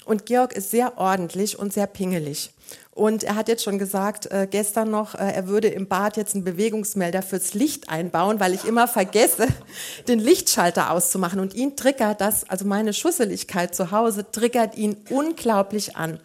Und 0.07 0.25
Georg 0.25 0.53
ist 0.53 0.71
sehr 0.71 0.97
ordentlich 0.97 1.59
und 1.59 1.73
sehr 1.73 1.85
pingelig. 1.85 2.51
Und 2.91 3.23
er 3.23 3.35
hat 3.35 3.47
jetzt 3.47 3.63
schon 3.63 3.77
gesagt, 3.77 4.31
äh, 4.31 4.47
gestern 4.49 4.89
noch, 4.89 5.13
äh, 5.13 5.31
er 5.31 5.47
würde 5.47 5.67
im 5.67 5.87
Bad 5.87 6.17
jetzt 6.17 6.33
einen 6.33 6.43
Bewegungsmelder 6.43 7.21
fürs 7.21 7.53
Licht 7.53 7.89
einbauen, 7.89 8.39
weil 8.39 8.53
ich 8.53 8.65
immer 8.65 8.87
vergesse, 8.87 9.47
den 10.07 10.19
Lichtschalter 10.19 10.91
auszumachen. 10.91 11.39
Und 11.39 11.53
ihn 11.53 11.75
triggert 11.75 12.21
das, 12.21 12.49
also 12.49 12.65
meine 12.65 12.93
Schusseligkeit 12.93 13.75
zu 13.75 13.91
Hause, 13.91 14.31
triggert 14.31 14.75
ihn 14.77 14.97
unglaublich 15.09 15.95
an. 15.95 16.19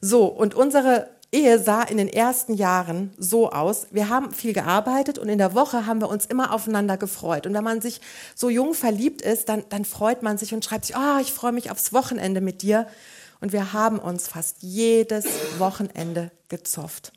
So, 0.00 0.26
und 0.26 0.54
unsere 0.54 1.08
Ehe 1.32 1.58
sah 1.58 1.82
in 1.82 1.98
den 1.98 2.08
ersten 2.08 2.54
Jahren 2.54 3.12
so 3.18 3.50
aus. 3.50 3.88
Wir 3.90 4.08
haben 4.08 4.30
viel 4.30 4.52
gearbeitet 4.52 5.18
und 5.18 5.28
in 5.28 5.38
der 5.38 5.54
Woche 5.54 5.84
haben 5.84 6.00
wir 6.00 6.08
uns 6.08 6.24
immer 6.24 6.54
aufeinander 6.54 6.96
gefreut. 6.96 7.46
Und 7.46 7.54
wenn 7.54 7.64
man 7.64 7.80
sich 7.80 8.00
so 8.34 8.48
jung 8.48 8.72
verliebt 8.72 9.20
ist, 9.20 9.48
dann, 9.48 9.64
dann 9.68 9.84
freut 9.84 10.22
man 10.22 10.38
sich 10.38 10.54
und 10.54 10.64
schreibt 10.64 10.86
sich, 10.86 10.96
oh, 10.96 11.20
ich 11.20 11.32
freue 11.32 11.52
mich 11.52 11.70
aufs 11.70 11.92
Wochenende 11.92 12.40
mit 12.40 12.62
dir. 12.62 12.86
Und 13.40 13.52
wir 13.52 13.72
haben 13.72 13.98
uns 13.98 14.28
fast 14.28 14.58
jedes 14.62 15.26
Wochenende 15.58 16.30
gezofft. 16.48 17.12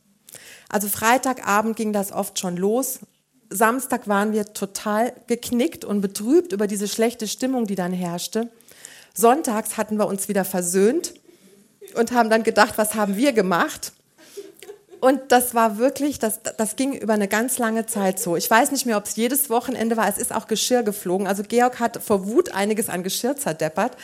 Also 0.69 0.87
Freitagabend 0.87 1.75
ging 1.75 1.93
das 1.93 2.11
oft 2.11 2.39
schon 2.39 2.57
los. 2.57 2.99
Samstag 3.49 4.07
waren 4.07 4.31
wir 4.31 4.53
total 4.53 5.13
geknickt 5.27 5.83
und 5.83 6.01
betrübt 6.01 6.53
über 6.53 6.67
diese 6.67 6.87
schlechte 6.87 7.27
Stimmung, 7.27 7.65
die 7.65 7.75
dann 7.75 7.93
herrschte. 7.93 8.49
Sonntags 9.15 9.77
hatten 9.77 9.97
wir 9.97 10.07
uns 10.07 10.27
wieder 10.27 10.45
versöhnt 10.45 11.13
und 11.95 12.11
haben 12.11 12.29
dann 12.29 12.43
gedacht, 12.43 12.77
was 12.77 12.93
haben 12.93 13.17
wir 13.17 13.33
gemacht? 13.33 13.93
Und 15.01 15.31
das 15.31 15.55
war 15.55 15.77
wirklich, 15.77 16.19
das, 16.19 16.41
das 16.57 16.75
ging 16.75 16.93
über 16.93 17.13
eine 17.13 17.29
ganz 17.29 17.57
lange 17.57 17.85
Zeit 17.85 18.19
so. 18.19 18.35
Ich 18.35 18.49
weiß 18.49 18.71
nicht 18.71 18.85
mehr, 18.85 18.97
ob 18.97 19.05
es 19.05 19.15
jedes 19.15 19.49
Wochenende 19.49 19.95
war. 19.95 20.09
Es 20.09 20.17
ist 20.17 20.33
auch 20.33 20.47
Geschirr 20.47 20.83
geflogen. 20.83 21.25
Also 21.25 21.43
Georg 21.43 21.79
hat 21.79 22.03
vor 22.03 22.27
Wut 22.27 22.53
einiges 22.53 22.89
an 22.89 23.01
Geschirr 23.01 23.37
zerdeppert. 23.37 23.95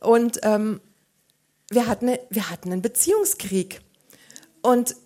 Und 0.00 0.40
ähm, 0.42 0.80
wir, 1.74 1.86
hatten, 1.86 2.16
wir 2.30 2.50
hatten 2.50 2.72
einen 2.72 2.82
Beziehungskrieg. 2.82 3.80
Und 4.62 4.96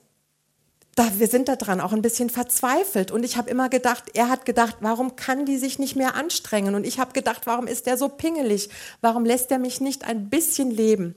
da, 0.95 1.07
wir 1.19 1.29
sind 1.29 1.49
daran 1.49 1.81
auch 1.81 1.93
ein 1.93 2.03
bisschen 2.03 2.29
verzweifelt. 2.29 3.11
Und 3.13 3.25
ich 3.25 3.37
habe 3.37 3.49
immer 3.51 3.69
gedacht, 3.69 4.05
er 4.15 4.29
hat 4.29 4.45
gedacht, 4.45 4.79
warum 4.81 5.15
kann 5.15 5.47
die 5.47 5.57
sich 5.57 5.79
nicht 5.79 5.95
mehr 5.95 6.17
anstrengen? 6.17 6.75
Und 6.75 6.85
ich 6.85 6.99
habe 6.99 7.13
gedacht, 7.13 7.47
warum 7.47 7.69
ist 7.69 7.87
der 7.87 7.97
so 7.97 8.09
pingelig? 8.09 8.69
Warum 9.01 9.25
lässt 9.25 9.51
er 9.53 9.59
mich 9.59 9.81
nicht 9.81 10.05
ein 10.05 10.29
bisschen 10.29 10.71
leben? 10.71 11.15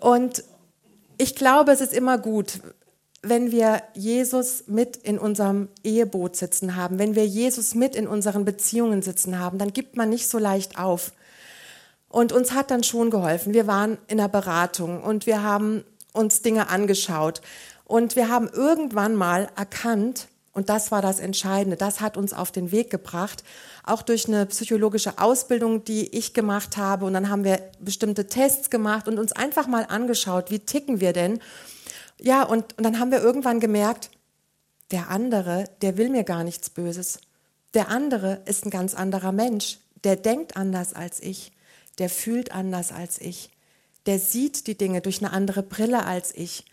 Und 0.00 0.42
ich 1.18 1.36
glaube, 1.36 1.70
es 1.70 1.80
ist 1.80 1.92
immer 1.92 2.18
gut, 2.18 2.60
wenn 3.22 3.52
wir 3.52 3.82
Jesus 3.94 4.64
mit 4.66 4.96
in 4.96 5.18
unserem 5.18 5.68
Eheboot 5.84 6.36
sitzen 6.36 6.74
haben, 6.74 6.98
wenn 6.98 7.14
wir 7.14 7.26
Jesus 7.26 7.74
mit 7.74 7.94
in 7.94 8.08
unseren 8.08 8.44
Beziehungen 8.44 9.02
sitzen 9.02 9.38
haben, 9.38 9.58
dann 9.58 9.72
gibt 9.72 9.96
man 9.96 10.08
nicht 10.08 10.28
so 10.28 10.38
leicht 10.38 10.78
auf. 10.78 11.12
Und 12.10 12.32
uns 12.32 12.52
hat 12.52 12.70
dann 12.70 12.82
schon 12.82 13.08
geholfen. 13.10 13.54
Wir 13.54 13.66
waren 13.66 13.96
in 14.06 14.18
der 14.18 14.28
Beratung 14.28 15.02
und 15.02 15.24
wir 15.24 15.42
haben 15.42 15.84
uns 16.12 16.42
Dinge 16.42 16.68
angeschaut. 16.68 17.40
Und 17.84 18.16
wir 18.16 18.28
haben 18.28 18.48
irgendwann 18.48 19.14
mal 19.14 19.48
erkannt, 19.56 20.28
und 20.52 20.68
das 20.68 20.90
war 20.90 21.00
das 21.00 21.20
Entscheidende, 21.20 21.76
das 21.76 22.02
hat 22.02 22.18
uns 22.18 22.34
auf 22.34 22.52
den 22.52 22.72
Weg 22.72 22.90
gebracht, 22.90 23.44
auch 23.84 24.02
durch 24.02 24.28
eine 24.28 24.44
psychologische 24.46 25.18
Ausbildung, 25.18 25.84
die 25.84 26.14
ich 26.14 26.34
gemacht 26.34 26.76
habe. 26.76 27.06
Und 27.06 27.14
dann 27.14 27.30
haben 27.30 27.44
wir 27.44 27.60
bestimmte 27.80 28.26
Tests 28.26 28.68
gemacht 28.68 29.08
und 29.08 29.18
uns 29.18 29.32
einfach 29.32 29.66
mal 29.66 29.86
angeschaut, 29.88 30.50
wie 30.50 30.58
ticken 30.58 31.00
wir 31.00 31.14
denn 31.14 31.40
ja, 32.22 32.42
und, 32.42 32.76
und 32.76 32.84
dann 32.84 32.98
haben 32.98 33.10
wir 33.10 33.20
irgendwann 33.20 33.60
gemerkt, 33.60 34.10
der 34.90 35.10
andere, 35.10 35.64
der 35.82 35.96
will 35.96 36.10
mir 36.10 36.24
gar 36.24 36.44
nichts 36.44 36.70
Böses. 36.70 37.20
Der 37.74 37.88
andere 37.88 38.40
ist 38.44 38.66
ein 38.66 38.70
ganz 38.70 38.94
anderer 38.94 39.32
Mensch. 39.32 39.78
Der 40.04 40.16
denkt 40.16 40.56
anders 40.56 40.92
als 40.92 41.20
ich. 41.20 41.52
Der 42.00 42.10
fühlt 42.10 42.50
anders 42.52 42.90
als 42.90 43.20
ich. 43.20 43.50
Der 44.06 44.18
sieht 44.18 44.66
die 44.66 44.76
Dinge 44.76 45.00
durch 45.00 45.20
eine 45.20 45.32
andere 45.32 45.62
Brille 45.62 46.04
als 46.04 46.34
ich. 46.34 46.64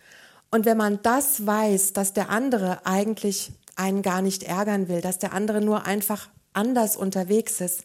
Und 0.50 0.66
wenn 0.66 0.78
man 0.78 1.00
das 1.04 1.46
weiß, 1.46 1.94
dass 1.94 2.14
der 2.14 2.30
andere 2.30 2.86
eigentlich 2.86 3.52
einen 3.76 4.02
gar 4.02 4.24
nicht 4.24 4.42
ärgern 4.42 4.88
will, 4.88 5.02
dass 5.02 5.20
der 5.20 5.34
andere 5.34 5.62
nur 5.62 5.86
einfach 5.86 6.30
anders 6.54 6.98
unterwegs 6.98 7.62
ist, 7.62 7.84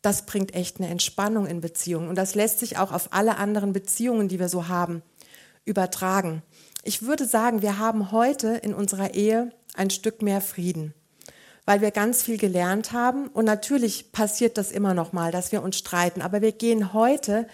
das 0.00 0.24
bringt 0.24 0.54
echt 0.54 0.78
eine 0.78 0.88
Entspannung 0.88 1.46
in 1.46 1.60
Beziehungen. 1.60 2.08
Und 2.08 2.16
das 2.16 2.34
lässt 2.34 2.60
sich 2.60 2.78
auch 2.78 2.92
auf 2.92 3.12
alle 3.12 3.36
anderen 3.36 3.74
Beziehungen, 3.74 4.28
die 4.28 4.38
wir 4.38 4.48
so 4.48 4.68
haben, 4.68 5.02
übertragen 5.66 6.42
ich 6.88 7.02
würde 7.02 7.26
sagen, 7.26 7.60
wir 7.60 7.78
haben 7.78 8.12
heute 8.12 8.48
in 8.48 8.72
unserer 8.72 9.12
Ehe 9.12 9.52
ein 9.74 9.90
Stück 9.90 10.22
mehr 10.22 10.40
Frieden, 10.40 10.94
weil 11.68 11.82
wir 11.82 11.90
ganz 11.90 12.22
viel 12.22 12.38
gelernt 12.38 12.92
haben. 12.92 13.28
Und 13.28 13.44
natürlich 13.44 14.10
passiert 14.10 14.56
das 14.56 14.72
immer 14.72 14.94
noch 14.94 15.12
mal, 15.12 15.32
dass 15.32 15.52
wir 15.52 15.62
uns 15.62 15.76
streiten. 15.76 16.22
Aber 16.22 16.40
wir 16.40 16.52
gehen 16.52 16.94
heute 16.94 17.46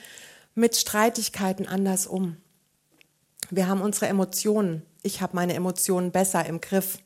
mit 0.54 0.76
Streitigkeiten 0.76 1.66
anders 1.66 2.06
um. 2.06 2.36
Wir 3.50 3.66
haben 3.66 3.80
unsere 3.80 4.06
Emotionen. 4.06 4.82
Ich 5.02 5.20
habe 5.20 5.34
meine 5.34 5.54
Emotionen 5.54 6.12
besser 6.12 6.46
im 6.46 6.60
Griff. 6.60 6.98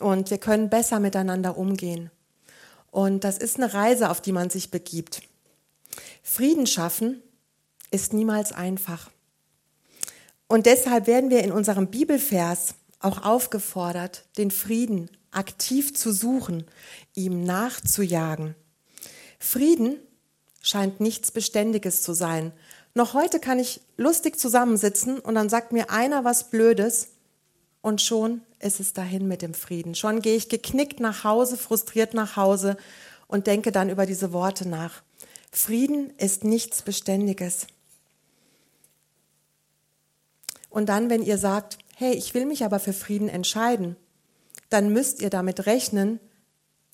Und 0.00 0.30
wir 0.30 0.38
können 0.38 0.70
besser 0.70 1.00
miteinander 1.00 1.58
umgehen. 1.58 2.10
Und 2.90 3.24
das 3.24 3.36
ist 3.36 3.58
eine 3.58 3.74
Reise, 3.74 4.08
auf 4.08 4.22
die 4.22 4.32
man 4.32 4.48
sich 4.48 4.70
begibt. 4.70 5.20
Frieden 6.22 6.66
schaffen 6.66 7.22
ist 7.90 8.14
niemals 8.14 8.52
einfach. 8.52 9.10
Und 10.48 10.64
deshalb 10.64 11.06
werden 11.06 11.28
wir 11.28 11.44
in 11.44 11.52
unserem 11.52 11.88
Bibelvers 11.88 12.74
auch 13.00 13.22
aufgefordert, 13.22 14.24
den 14.38 14.50
Frieden 14.50 15.10
aktiv 15.32 15.94
zu 15.94 16.12
suchen, 16.12 16.64
ihm 17.14 17.42
nachzujagen. 17.44 18.54
Frieden 19.38 19.96
scheint 20.62 21.00
nichts 21.00 21.30
Beständiges 21.30 22.02
zu 22.02 22.12
sein. 22.12 22.52
Noch 22.94 23.14
heute 23.14 23.40
kann 23.40 23.58
ich 23.58 23.80
lustig 23.96 24.38
zusammensitzen 24.38 25.18
und 25.18 25.34
dann 25.34 25.48
sagt 25.48 25.72
mir 25.72 25.90
einer 25.90 26.24
was 26.24 26.50
Blödes 26.50 27.08
und 27.80 28.00
schon 28.00 28.42
ist 28.60 28.78
es 28.78 28.92
dahin 28.92 29.26
mit 29.26 29.42
dem 29.42 29.54
Frieden. 29.54 29.94
Schon 29.94 30.22
gehe 30.22 30.36
ich 30.36 30.48
geknickt 30.48 31.00
nach 31.00 31.24
Hause, 31.24 31.56
frustriert 31.56 32.14
nach 32.14 32.36
Hause 32.36 32.76
und 33.26 33.46
denke 33.46 33.72
dann 33.72 33.90
über 33.90 34.06
diese 34.06 34.32
Worte 34.32 34.68
nach. 34.68 35.02
Frieden 35.50 36.10
ist 36.18 36.44
nichts 36.44 36.82
Beständiges. 36.82 37.66
Und 40.70 40.88
dann, 40.88 41.10
wenn 41.10 41.22
ihr 41.22 41.38
sagt, 41.38 41.78
hey, 41.96 42.14
ich 42.14 42.34
will 42.34 42.46
mich 42.46 42.64
aber 42.64 42.78
für 42.78 42.92
Frieden 42.92 43.28
entscheiden, 43.28 43.96
dann 44.72 44.92
müsst 44.92 45.20
ihr 45.20 45.30
damit 45.30 45.66
rechnen, 45.66 46.20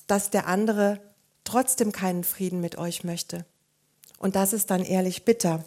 dass 0.07 0.31
der 0.31 0.47
andere 0.47 1.01
trotzdem 1.45 1.93
keinen 1.93 2.25
Frieden 2.25 2.61
mit 2.61 2.77
euch 2.77 3.05
möchte. 3.05 3.45
Und 4.19 4.37
das 4.37 4.53
ist 4.53 4.71
dann 4.71 4.85
ehrlich 4.85 5.25
bitter. 5.25 5.65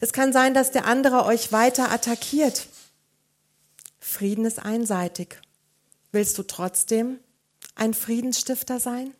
Es 0.00 0.12
kann 0.12 0.32
sein, 0.32 0.54
dass 0.54 0.70
der 0.70 0.86
andere 0.86 1.24
euch 1.24 1.52
weiter 1.52 1.90
attackiert. 1.90 2.68
Frieden 3.98 4.44
ist 4.44 4.58
einseitig. 4.58 5.40
Willst 6.12 6.36
du 6.38 6.42
trotzdem 6.42 7.18
ein 7.74 7.94
Friedensstifter 7.94 8.78
sein? 8.80 9.14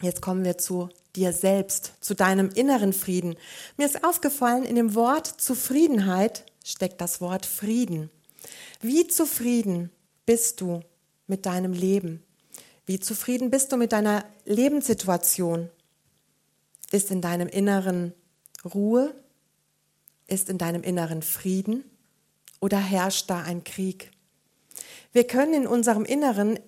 Jetzt 0.00 0.22
kommen 0.22 0.44
wir 0.44 0.58
zu 0.58 0.88
dir 1.16 1.32
selbst, 1.32 1.92
zu 2.00 2.14
deinem 2.14 2.50
inneren 2.50 2.92
Frieden. 2.92 3.36
Mir 3.76 3.86
ist 3.86 4.04
aufgefallen, 4.04 4.64
in 4.64 4.76
dem 4.76 4.94
Wort 4.94 5.26
Zufriedenheit 5.26 6.46
steckt 6.64 7.00
das 7.00 7.20
Wort 7.20 7.46
Frieden. 7.46 8.10
Wie 8.80 9.08
zufrieden 9.08 9.90
bist 10.28 10.60
du 10.60 10.82
mit 11.26 11.46
deinem 11.46 11.72
Leben? 11.72 12.22
Wie 12.84 13.00
zufrieden 13.00 13.50
bist 13.50 13.72
du 13.72 13.78
mit 13.78 13.92
deiner 13.92 14.26
Lebenssituation? 14.44 15.70
Ist 16.92 17.10
in 17.10 17.22
deinem 17.22 17.48
Inneren 17.48 18.12
Ruhe? 18.62 19.14
Ist 20.26 20.50
in 20.50 20.58
deinem 20.58 20.82
Inneren 20.82 21.22
Frieden? 21.22 21.82
Oder 22.60 22.76
herrscht 22.76 23.30
da 23.30 23.40
ein 23.40 23.64
Krieg? 23.64 24.10
Wir 25.12 25.26
können 25.26 25.54
in 25.54 25.66
unserem 25.66 26.04
Inneren 26.04 26.60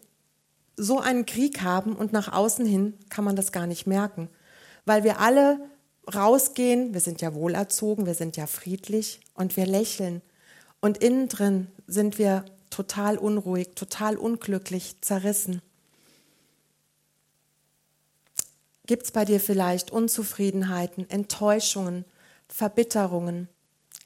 so 0.79 0.99
einen 0.99 1.27
Krieg 1.27 1.61
haben 1.61 1.97
und 1.97 2.15
nach 2.15 2.33
außen 2.33 2.65
hin 2.65 2.95
kann 3.11 3.27
man 3.27 3.37
das 3.37 3.53
gar 3.53 3.67
nicht 3.67 3.87
merken, 3.87 4.31
weil 4.87 5.05
wir 5.05 5.21
alle 5.21 5.61
rausgehen, 6.15 6.95
wir 6.95 7.01
sind 7.03 7.21
ja 7.21 7.35
wohlerzogen, 7.35 8.07
wir 8.07 8.15
sind 8.15 8.39
ja 8.39 8.47
friedlich 8.47 9.21
und 9.35 9.59
wir 9.59 9.67
lächeln 9.67 10.23
und 10.81 10.97
innen 11.05 11.29
drin 11.29 11.67
sind 11.87 12.17
wir 12.17 12.47
total 12.71 13.19
unruhig, 13.19 13.75
total 13.75 14.17
unglücklich, 14.17 14.97
zerrissen. 15.01 15.61
Gibt 18.87 19.05
es 19.05 19.13
bei 19.13 19.25
dir 19.25 19.39
vielleicht 19.39 19.91
Unzufriedenheiten, 19.91 21.09
Enttäuschungen, 21.11 22.05
Verbitterungen, 22.49 23.49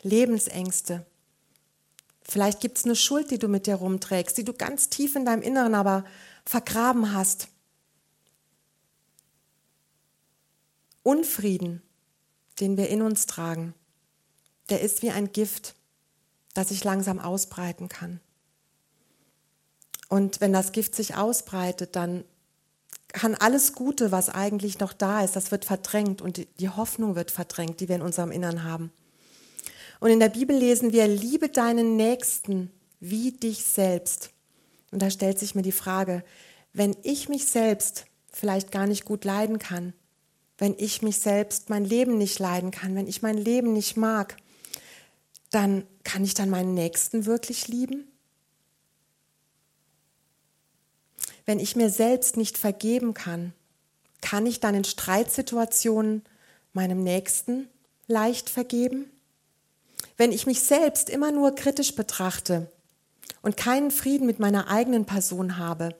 Lebensängste? 0.02 1.06
Vielleicht 2.22 2.60
gibt 2.60 2.78
es 2.78 2.84
eine 2.84 2.96
Schuld, 2.96 3.30
die 3.30 3.38
du 3.38 3.48
mit 3.48 3.66
dir 3.66 3.76
rumträgst, 3.76 4.36
die 4.36 4.44
du 4.44 4.52
ganz 4.52 4.88
tief 4.88 5.14
in 5.14 5.24
deinem 5.24 5.42
Inneren 5.42 5.74
aber 5.74 6.04
vergraben 6.44 7.14
hast. 7.14 7.48
Unfrieden, 11.02 11.82
den 12.60 12.76
wir 12.76 12.88
in 12.88 13.02
uns 13.02 13.26
tragen, 13.26 13.74
der 14.70 14.80
ist 14.80 15.02
wie 15.02 15.10
ein 15.10 15.32
Gift, 15.32 15.74
das 16.54 16.68
sich 16.68 16.82
langsam 16.84 17.18
ausbreiten 17.18 17.88
kann. 17.88 18.20
Und 20.14 20.40
wenn 20.40 20.52
das 20.52 20.70
Gift 20.70 20.94
sich 20.94 21.16
ausbreitet, 21.16 21.96
dann 21.96 22.22
kann 23.08 23.34
alles 23.34 23.72
Gute, 23.72 24.12
was 24.12 24.28
eigentlich 24.28 24.78
noch 24.78 24.92
da 24.92 25.24
ist, 25.24 25.34
das 25.34 25.50
wird 25.50 25.64
verdrängt 25.64 26.22
und 26.22 26.46
die 26.60 26.68
Hoffnung 26.68 27.16
wird 27.16 27.32
verdrängt, 27.32 27.80
die 27.80 27.88
wir 27.88 27.96
in 27.96 28.02
unserem 28.02 28.30
Innern 28.30 28.62
haben. 28.62 28.92
Und 29.98 30.10
in 30.10 30.20
der 30.20 30.28
Bibel 30.28 30.56
lesen 30.56 30.92
wir, 30.92 31.08
liebe 31.08 31.48
deinen 31.48 31.96
Nächsten 31.96 32.70
wie 33.00 33.32
dich 33.32 33.64
selbst. 33.64 34.30
Und 34.92 35.02
da 35.02 35.10
stellt 35.10 35.40
sich 35.40 35.56
mir 35.56 35.62
die 35.62 35.72
Frage, 35.72 36.22
wenn 36.72 36.96
ich 37.02 37.28
mich 37.28 37.46
selbst 37.46 38.04
vielleicht 38.30 38.70
gar 38.70 38.86
nicht 38.86 39.04
gut 39.04 39.24
leiden 39.24 39.58
kann, 39.58 39.94
wenn 40.58 40.76
ich 40.78 41.02
mich 41.02 41.18
selbst 41.18 41.70
mein 41.70 41.84
Leben 41.84 42.18
nicht 42.18 42.38
leiden 42.38 42.70
kann, 42.70 42.94
wenn 42.94 43.08
ich 43.08 43.22
mein 43.22 43.36
Leben 43.36 43.72
nicht 43.72 43.96
mag, 43.96 44.36
dann 45.50 45.84
kann 46.04 46.22
ich 46.22 46.34
dann 46.34 46.50
meinen 46.50 46.74
Nächsten 46.74 47.26
wirklich 47.26 47.66
lieben? 47.66 48.13
Wenn 51.46 51.58
ich 51.58 51.76
mir 51.76 51.90
selbst 51.90 52.36
nicht 52.36 52.56
vergeben 52.58 53.14
kann, 53.14 53.52
kann 54.20 54.46
ich 54.46 54.60
dann 54.60 54.74
in 54.74 54.84
Streitsituationen 54.84 56.22
meinem 56.72 57.04
Nächsten 57.04 57.68
leicht 58.06 58.48
vergeben? 58.48 59.10
Wenn 60.16 60.32
ich 60.32 60.46
mich 60.46 60.60
selbst 60.60 61.10
immer 61.10 61.32
nur 61.32 61.54
kritisch 61.54 61.94
betrachte 61.94 62.70
und 63.42 63.56
keinen 63.56 63.90
Frieden 63.90 64.26
mit 64.26 64.38
meiner 64.38 64.68
eigenen 64.68 65.04
Person 65.04 65.58
habe, 65.58 65.94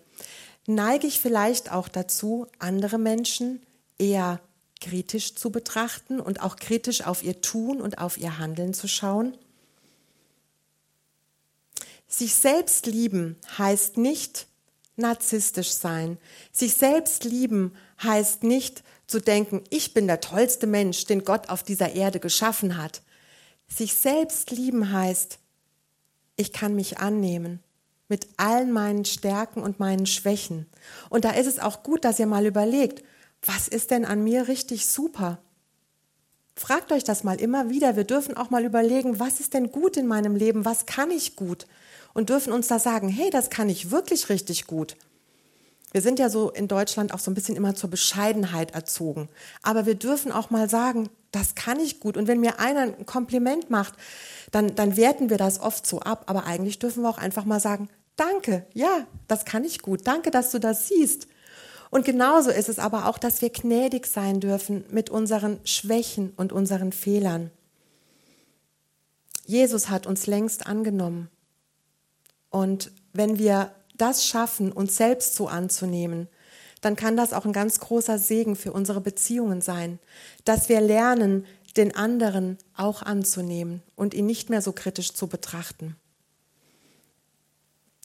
neige 0.67 1.07
ich 1.07 1.21
vielleicht 1.21 1.71
auch 1.71 1.89
dazu, 1.89 2.47
andere 2.59 2.99
Menschen 2.99 3.63
eher 3.99 4.41
kritisch 4.81 5.35
zu 5.35 5.51
betrachten 5.51 6.21
und 6.21 6.43
auch 6.43 6.57
kritisch 6.57 7.07
auf 7.07 7.23
ihr 7.23 7.41
Tun 7.41 7.81
und 7.81 7.99
auf 7.99 8.19
ihr 8.19 8.39
Handeln 8.39 8.73
zu 8.73 8.89
schauen? 8.89 9.37
Sich 12.09 12.35
selbst 12.35 12.87
lieben 12.87 13.37
heißt 13.59 13.97
nicht, 13.97 14.47
narzisstisch 14.97 15.71
sein. 15.71 16.19
Sich 16.53 16.75
selbst 16.75 17.25
lieben 17.25 17.75
heißt 18.03 18.43
nicht 18.43 18.83
zu 19.07 19.21
denken, 19.21 19.63
ich 19.71 19.95
bin 19.95 20.07
der 20.07 20.21
tollste 20.21 20.67
Mensch, 20.67 21.05
den 21.07 21.25
Gott 21.25 21.49
auf 21.49 21.63
dieser 21.63 21.93
Erde 21.93 22.21
geschaffen 22.21 22.77
hat. 22.77 23.03
Sich 23.69 23.95
selbst 23.95 24.51
lieben 24.51 24.93
heißt, 24.93 25.39
ich 26.37 26.53
kann 26.53 26.75
mich 26.75 26.99
annehmen 26.99 27.61
mit 28.09 28.29
allen 28.37 28.71
meinen 28.71 29.05
Stärken 29.05 29.63
und 29.63 29.81
meinen 29.81 30.07
Schwächen. 30.07 30.67
Und 31.09 31.25
da 31.25 31.31
ist 31.31 31.47
es 31.47 31.59
auch 31.59 31.83
gut, 31.83 32.05
dass 32.05 32.19
ihr 32.19 32.27
mal 32.27 32.47
überlegt, 32.47 33.03
was 33.43 33.69
ist 33.69 33.91
denn 33.91 34.05
an 34.05 34.23
mir 34.23 34.49
richtig 34.49 34.87
super? 34.87 35.39
Fragt 36.57 36.93
euch 36.93 37.03
das 37.03 37.25
mal 37.25 37.41
immer 37.41 37.71
wieder. 37.71 37.97
Wir 37.97 38.05
dürfen 38.05 38.37
auch 38.37 38.51
mal 38.51 38.65
überlegen, 38.65 39.19
was 39.19 39.41
ist 39.41 39.55
denn 39.55 39.73
gut 39.73 39.97
in 39.97 40.07
meinem 40.07 40.37
Leben? 40.37 40.65
Was 40.65 40.87
kann 40.87 41.11
ich 41.11 41.35
gut? 41.35 41.67
Und 42.15 42.31
dürfen 42.31 42.53
uns 42.53 42.69
da 42.69 42.79
sagen, 42.79 43.09
hey, 43.09 43.29
das 43.31 43.51
kann 43.51 43.69
ich 43.69 43.91
wirklich 43.91 44.29
richtig 44.31 44.67
gut. 44.67 44.97
Wir 45.93 46.01
sind 46.01 46.19
ja 46.19 46.29
so 46.29 46.51
in 46.51 46.67
Deutschland 46.67 47.15
auch 47.15 47.21
so 47.21 47.31
ein 47.31 47.35
bisschen 47.35 47.55
immer 47.55 47.75
zur 47.77 47.89
Bescheidenheit 47.89 48.73
erzogen. 48.73 49.29
Aber 49.63 49.87
wir 49.87 49.95
dürfen 49.95 50.33
auch 50.33 50.51
mal 50.51 50.69
sagen, 50.69 51.09
das 51.31 51.55
kann 51.55 51.79
ich 51.79 52.01
gut. 52.01 52.17
Und 52.17 52.27
wenn 52.27 52.41
mir 52.41 52.59
einer 52.59 52.81
ein 52.81 53.07
Kompliment 53.07 53.71
macht, 53.71 53.95
dann, 54.51 54.75
dann 54.75 54.97
werten 54.97 55.31
wir 55.31 55.39
das 55.39 55.61
oft 55.61 55.87
so 55.87 56.01
ab. 56.01 56.25
Aber 56.27 56.47
eigentlich 56.47 56.81
dürfen 56.81 57.05
wir 57.05 57.11
auch 57.11 57.19
einfach 57.19 57.45
mal 57.45 57.61
sagen, 57.61 57.89
danke, 58.17 58.67
ja, 58.73 59.07
das 59.29 59.45
kann 59.45 59.65
ich 59.65 59.83
gut. 59.83 60.01
Danke, 60.05 60.33
dass 60.33 60.51
du 60.51 60.59
das 60.59 60.89
siehst. 60.89 61.29
Und 61.91 62.05
genauso 62.05 62.51
ist 62.51 62.69
es 62.69 62.81
aber 62.81 63.07
auch, 63.07 63.19
dass 63.19 63.41
wir 63.41 63.51
gnädig 63.51 64.07
sein 64.07 64.41
dürfen 64.41 64.85
mit 64.91 65.11
unseren 65.11 65.61
Schwächen 65.65 66.33
und 66.37 66.53
unseren 66.53 66.91
Fehlern. 66.91 67.53
Jesus 69.47 69.91
hat 69.91 70.09
uns 70.09 70.27
längst 70.27 70.67
angenommen. 70.67 71.31
Und 72.55 72.93
wenn 73.13 73.37
wir 73.41 73.73
das 73.97 74.25
schaffen, 74.25 74.71
uns 74.71 74.97
selbst 74.97 75.35
so 75.35 75.49
anzunehmen, 75.49 76.29
dann 76.83 76.95
kann 76.95 77.17
das 77.17 77.33
auch 77.33 77.45
ein 77.45 77.53
ganz 77.53 77.81
großer 77.81 78.17
Segen 78.17 78.55
für 78.55 78.73
unsere 78.73 79.01
Beziehungen 79.01 79.61
sein, 79.61 79.99
dass 80.45 80.69
wir 80.69 80.81
lernen, 80.81 81.47
den 81.77 81.97
anderen 81.97 82.59
auch 82.77 83.03
anzunehmen 83.03 83.83
und 83.97 84.15
ihn 84.15 84.27
nicht 84.27 84.51
mehr 84.51 84.63
so 84.63 84.71
kritisch 84.71 85.15
zu 85.15 85.27
betrachten. 85.27 85.97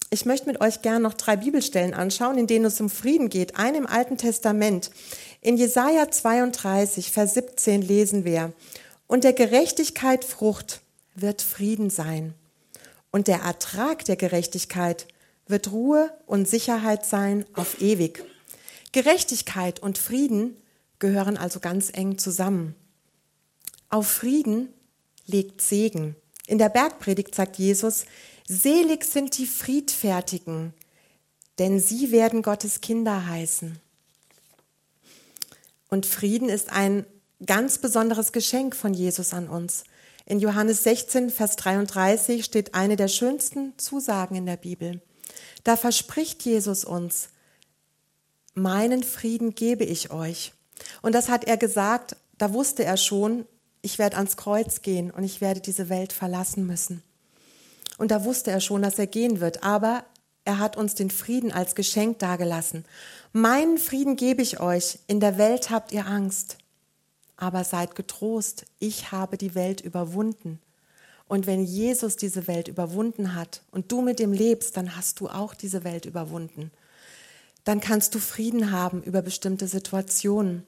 Ich 0.10 0.26
möchte 0.26 0.48
mit 0.48 0.62
euch 0.62 0.82
gerne 0.82 1.02
noch 1.02 1.14
drei 1.14 1.36
Bibelstellen 1.36 1.94
anschauen, 1.94 2.40
in 2.40 2.48
denen 2.48 2.66
es 2.66 2.82
um 2.82 2.90
Frieden 2.90 3.30
geht. 3.30 3.56
Eine 3.56 3.78
im 3.78 3.86
Alten 3.86 4.18
Testament. 4.18 4.90
In 5.42 5.58
Jesaja 5.58 6.10
32, 6.10 7.12
Vers 7.12 7.36
17 7.36 7.84
lesen 7.84 8.26
wir: 8.26 8.54
Und 9.06 9.26
der 9.26 9.34
Gerechtigkeit 9.34 10.26
Frucht 10.26 10.82
wird 11.14 11.44
Frieden 11.44 11.92
sein. 11.92 12.34
Und 13.12 13.28
der 13.28 13.40
Ertrag 13.40 14.06
der 14.06 14.16
Gerechtigkeit 14.16 15.08
wird 15.48 15.72
Ruhe 15.72 16.12
und 16.26 16.48
Sicherheit 16.48 17.06
sein 17.06 17.46
auf 17.54 17.82
ewig. 17.82 18.24
Gerechtigkeit 18.92 19.80
und 19.80 19.98
Frieden 19.98 20.56
gehören 21.00 21.38
also 21.38 21.60
ganz 21.60 21.90
eng 21.94 22.18
zusammen. 22.18 22.76
Auf 23.90 24.08
Frieden 24.08 24.70
legt 25.26 25.62
Segen. 25.62 26.16
In 26.48 26.58
der 26.58 26.70
Bergpredigt 26.70 27.34
sagt 27.34 27.58
Jesus, 27.58 28.06
selig 28.48 29.04
sind 29.04 29.38
die 29.38 29.48
Friedfertigen, 29.48 30.74
denn 31.58 31.80
sie 31.80 32.12
werden 32.12 32.42
Gottes 32.42 32.82
Kinder 32.82 33.28
heißen. 33.28 33.80
Und 35.90 36.06
Frieden 36.06 36.50
ist 36.50 36.72
ein 36.72 37.06
ganz 37.46 37.78
besonderes 37.78 38.32
Geschenk 38.32 38.76
von 38.76 38.94
Jesus 38.94 39.34
an 39.34 39.48
uns. 39.48 39.84
In 40.30 40.40
Johannes 40.40 40.84
16, 40.84 41.32
Vers 41.32 41.56
33 41.56 42.46
steht 42.46 42.76
eine 42.76 42.96
der 42.96 43.08
schönsten 43.08 43.74
Zusagen 43.80 44.36
in 44.36 44.46
der 44.46 44.58
Bibel. 44.58 45.02
Da 45.64 45.76
verspricht 45.76 46.44
Jesus 46.44 46.86
uns, 46.86 47.30
meinen 48.54 49.02
Frieden 49.02 49.56
gebe 49.56 49.84
ich 49.86 50.12
euch. 50.12 50.54
Und 51.02 51.16
das 51.16 51.30
hat 51.30 51.46
er 51.46 51.58
gesagt, 51.58 52.16
da 52.38 52.54
wusste 52.54 52.84
er 52.84 52.98
schon, 52.98 53.48
ich 53.82 53.98
werde 53.98 54.18
ans 54.18 54.38
Kreuz 54.38 54.84
gehen 54.84 55.10
und 55.10 55.24
ich 55.24 55.42
werde 55.42 55.62
diese 55.62 55.90
Welt 55.90 56.14
verlassen 56.14 56.68
müssen. 56.68 57.02
Und 57.98 58.12
da 58.12 58.24
wusste 58.24 58.52
er 58.52 58.62
schon, 58.62 58.84
dass 58.84 59.00
er 59.00 59.08
gehen 59.08 59.40
wird, 59.40 59.64
aber 59.64 60.06
er 60.46 60.60
hat 60.60 60.78
uns 60.78 60.94
den 60.94 61.10
Frieden 61.10 61.52
als 61.52 61.74
Geschenk 61.74 62.20
dargelassen. 62.20 62.86
Meinen 63.34 63.80
Frieden 63.80 64.16
gebe 64.16 64.44
ich 64.44 64.60
euch, 64.60 65.00
in 65.08 65.22
der 65.22 65.40
Welt 65.40 65.72
habt 65.72 65.92
ihr 65.92 66.06
Angst 66.06 66.60
aber 67.40 67.64
seid 67.64 67.96
getrost, 67.96 68.66
ich 68.80 69.12
habe 69.12 69.38
die 69.38 69.56
Welt 69.56 69.82
überwunden. 69.82 70.60
Und 71.28 71.48
wenn 71.48 71.64
Jesus 71.64 72.16
diese 72.16 72.48
Welt 72.48 72.68
überwunden 72.68 73.36
hat 73.36 73.62
und 73.72 73.92
du 73.92 74.02
mit 74.02 74.20
ihm 74.20 74.34
lebst, 74.34 74.76
dann 74.78 74.96
hast 74.96 75.20
du 75.20 75.30
auch 75.30 75.54
diese 75.54 75.84
Welt 75.84 76.06
überwunden. 76.06 76.72
Dann 77.64 77.80
kannst 77.80 78.16
du 78.16 78.20
Frieden 78.20 78.72
haben 78.72 79.04
über 79.04 79.22
bestimmte 79.22 79.68
Situationen. 79.68 80.66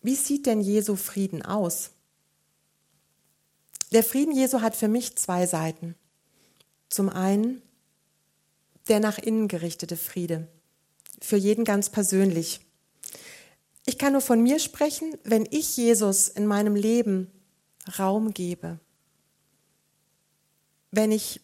Wie 0.00 0.16
sieht 0.16 0.46
denn 0.46 0.60
Jesu 0.60 0.96
Frieden 0.96 1.42
aus? 1.42 1.90
Der 3.92 4.02
Frieden 4.02 4.34
Jesu 4.34 4.60
hat 4.60 4.74
für 4.74 4.88
mich 4.88 5.16
zwei 5.16 5.46
Seiten. 5.46 5.94
Zum 6.88 7.08
einen 7.08 7.62
der 8.88 9.00
nach 9.00 9.18
innen 9.18 9.48
gerichtete 9.48 9.96
Friede, 9.96 10.48
für 11.20 11.36
jeden 11.36 11.64
ganz 11.64 11.90
persönlich. 11.90 12.60
Ich 13.84 13.98
kann 13.98 14.12
nur 14.12 14.20
von 14.20 14.42
mir 14.42 14.58
sprechen, 14.58 15.16
wenn 15.24 15.46
ich 15.50 15.76
Jesus 15.76 16.28
in 16.28 16.46
meinem 16.46 16.76
Leben 16.76 17.30
Raum 17.98 18.32
gebe, 18.32 18.78
wenn 20.92 21.10
ich 21.10 21.40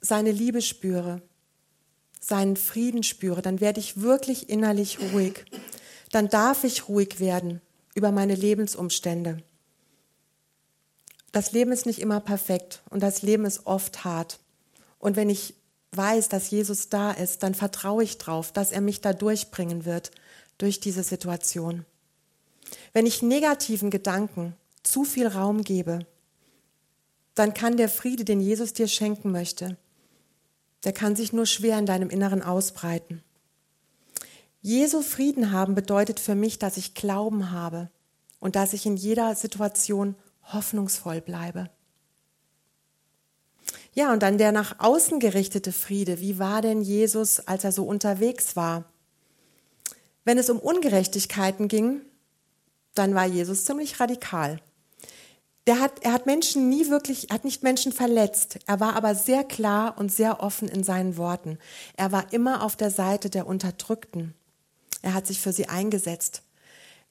seine 0.00 0.30
Liebe 0.30 0.62
spüre, 0.62 1.22
seinen 2.20 2.56
Frieden 2.56 3.02
spüre, 3.02 3.42
dann 3.42 3.60
werde 3.60 3.80
ich 3.80 4.00
wirklich 4.00 4.48
innerlich 4.48 4.98
ruhig. 5.00 5.44
Dann 6.12 6.28
darf 6.28 6.64
ich 6.64 6.88
ruhig 6.88 7.18
werden 7.18 7.60
über 7.94 8.12
meine 8.12 8.34
Lebensumstände. 8.34 9.38
Das 11.32 11.52
Leben 11.52 11.72
ist 11.72 11.86
nicht 11.86 12.00
immer 12.00 12.20
perfekt 12.20 12.82
und 12.90 13.02
das 13.02 13.22
Leben 13.22 13.44
ist 13.44 13.66
oft 13.66 14.04
hart. 14.04 14.38
Und 14.98 15.16
wenn 15.16 15.30
ich 15.30 15.54
weiß, 15.92 16.28
dass 16.28 16.50
Jesus 16.50 16.88
da 16.88 17.10
ist, 17.10 17.42
dann 17.42 17.54
vertraue 17.54 18.04
ich 18.04 18.18
darauf, 18.18 18.52
dass 18.52 18.72
er 18.72 18.80
mich 18.80 19.00
da 19.00 19.12
durchbringen 19.12 19.84
wird, 19.84 20.10
durch 20.58 20.80
diese 20.80 21.02
Situation. 21.02 21.84
Wenn 22.92 23.06
ich 23.06 23.22
negativen 23.22 23.90
Gedanken 23.90 24.54
zu 24.82 25.04
viel 25.04 25.26
Raum 25.26 25.62
gebe, 25.62 26.06
dann 27.34 27.54
kann 27.54 27.76
der 27.76 27.88
Friede, 27.88 28.24
den 28.24 28.40
Jesus 28.40 28.72
dir 28.72 28.88
schenken 28.88 29.30
möchte, 29.30 29.76
der 30.84 30.92
kann 30.92 31.16
sich 31.16 31.32
nur 31.32 31.46
schwer 31.46 31.78
in 31.78 31.86
deinem 31.86 32.10
Inneren 32.10 32.42
ausbreiten. 32.42 33.22
Jesu 34.62 35.02
Frieden 35.02 35.52
haben 35.52 35.74
bedeutet 35.74 36.18
für 36.18 36.34
mich, 36.34 36.58
dass 36.58 36.76
ich 36.76 36.94
Glauben 36.94 37.50
habe 37.50 37.90
und 38.40 38.56
dass 38.56 38.72
ich 38.72 38.86
in 38.86 38.96
jeder 38.96 39.34
Situation 39.34 40.16
hoffnungsvoll 40.52 41.20
bleibe. 41.20 41.70
Ja, 43.92 44.12
und 44.12 44.22
dann 44.22 44.38
der 44.38 44.52
nach 44.52 44.78
außen 44.78 45.20
gerichtete 45.20 45.72
Friede. 45.72 46.20
Wie 46.20 46.38
war 46.38 46.62
denn 46.62 46.82
Jesus, 46.82 47.40
als 47.40 47.64
er 47.64 47.72
so 47.72 47.84
unterwegs 47.84 48.56
war? 48.56 48.84
Wenn 50.26 50.38
es 50.38 50.50
um 50.50 50.58
Ungerechtigkeiten 50.58 51.68
ging, 51.68 52.02
dann 52.94 53.14
war 53.14 53.26
Jesus 53.26 53.64
ziemlich 53.64 54.00
radikal. 54.00 54.60
Der 55.68 55.78
hat, 55.78 56.02
er 56.02 56.12
hat 56.12 56.26
Menschen 56.26 56.68
nie 56.68 56.90
wirklich, 56.90 57.28
hat 57.30 57.44
nicht 57.44 57.62
Menschen 57.62 57.92
verletzt. 57.92 58.58
Er 58.66 58.80
war 58.80 58.96
aber 58.96 59.14
sehr 59.14 59.44
klar 59.44 59.96
und 59.98 60.12
sehr 60.12 60.42
offen 60.42 60.66
in 60.68 60.82
seinen 60.82 61.16
Worten. 61.16 61.58
Er 61.96 62.10
war 62.10 62.32
immer 62.32 62.64
auf 62.64 62.74
der 62.74 62.90
Seite 62.90 63.30
der 63.30 63.46
Unterdrückten. 63.46 64.34
Er 65.00 65.14
hat 65.14 65.28
sich 65.28 65.40
für 65.40 65.52
sie 65.52 65.68
eingesetzt. 65.68 66.42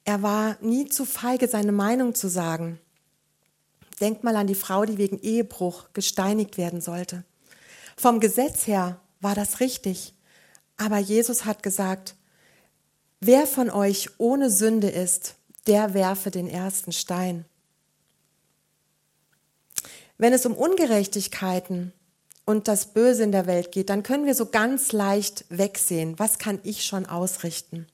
Er 0.03 0.21
war 0.21 0.57
nie 0.59 0.89
zu 0.89 1.05
feige, 1.05 1.47
seine 1.47 1.71
Meinung 1.71 2.15
zu 2.15 2.27
sagen. 2.27 2.79
Denkt 4.01 4.25
mal 4.25 4.35
an 4.35 4.47
die 4.47 4.55
Frau, 4.55 4.83
die 4.83 4.97
wegen 4.97 5.19
Ehebruch 5.19 5.85
gesteinigt 5.93 6.57
werden 6.57 6.81
sollte. 6.81 7.23
Vom 7.95 8.19
Gesetz 8.19 8.67
her 8.67 8.99
war 9.21 9.35
das 9.35 9.61
richtig. 9.61 10.13
Aber 10.75 10.97
Jesus 10.97 11.45
hat 11.45 11.63
gesagt, 11.63 12.14
wer 13.21 13.47
von 13.47 13.69
euch 13.69 14.09
ohne 14.17 14.49
Sünde 14.49 14.89
ist, 14.89 15.35
der 15.67 15.93
werfe 15.93 16.31
den 16.31 16.47
ersten 16.47 16.91
Stein. 16.91 17.45
Wenn 20.17 20.33
es 20.33 20.45
um 20.45 20.53
Ungerechtigkeiten 20.55 21.91
und 22.45 22.67
das 22.67 22.93
Böse 22.93 23.23
in 23.23 23.31
der 23.31 23.47
Welt 23.47 23.71
geht, 23.71 23.89
dann 23.89 24.03
können 24.03 24.25
wir 24.25 24.35
so 24.35 24.45
ganz 24.45 24.91
leicht 24.91 25.45
wegsehen. 25.49 26.17
Was 26.19 26.37
kann 26.37 26.59
ich 26.63 26.85
schon 26.85 27.05
ausrichten? 27.05 27.87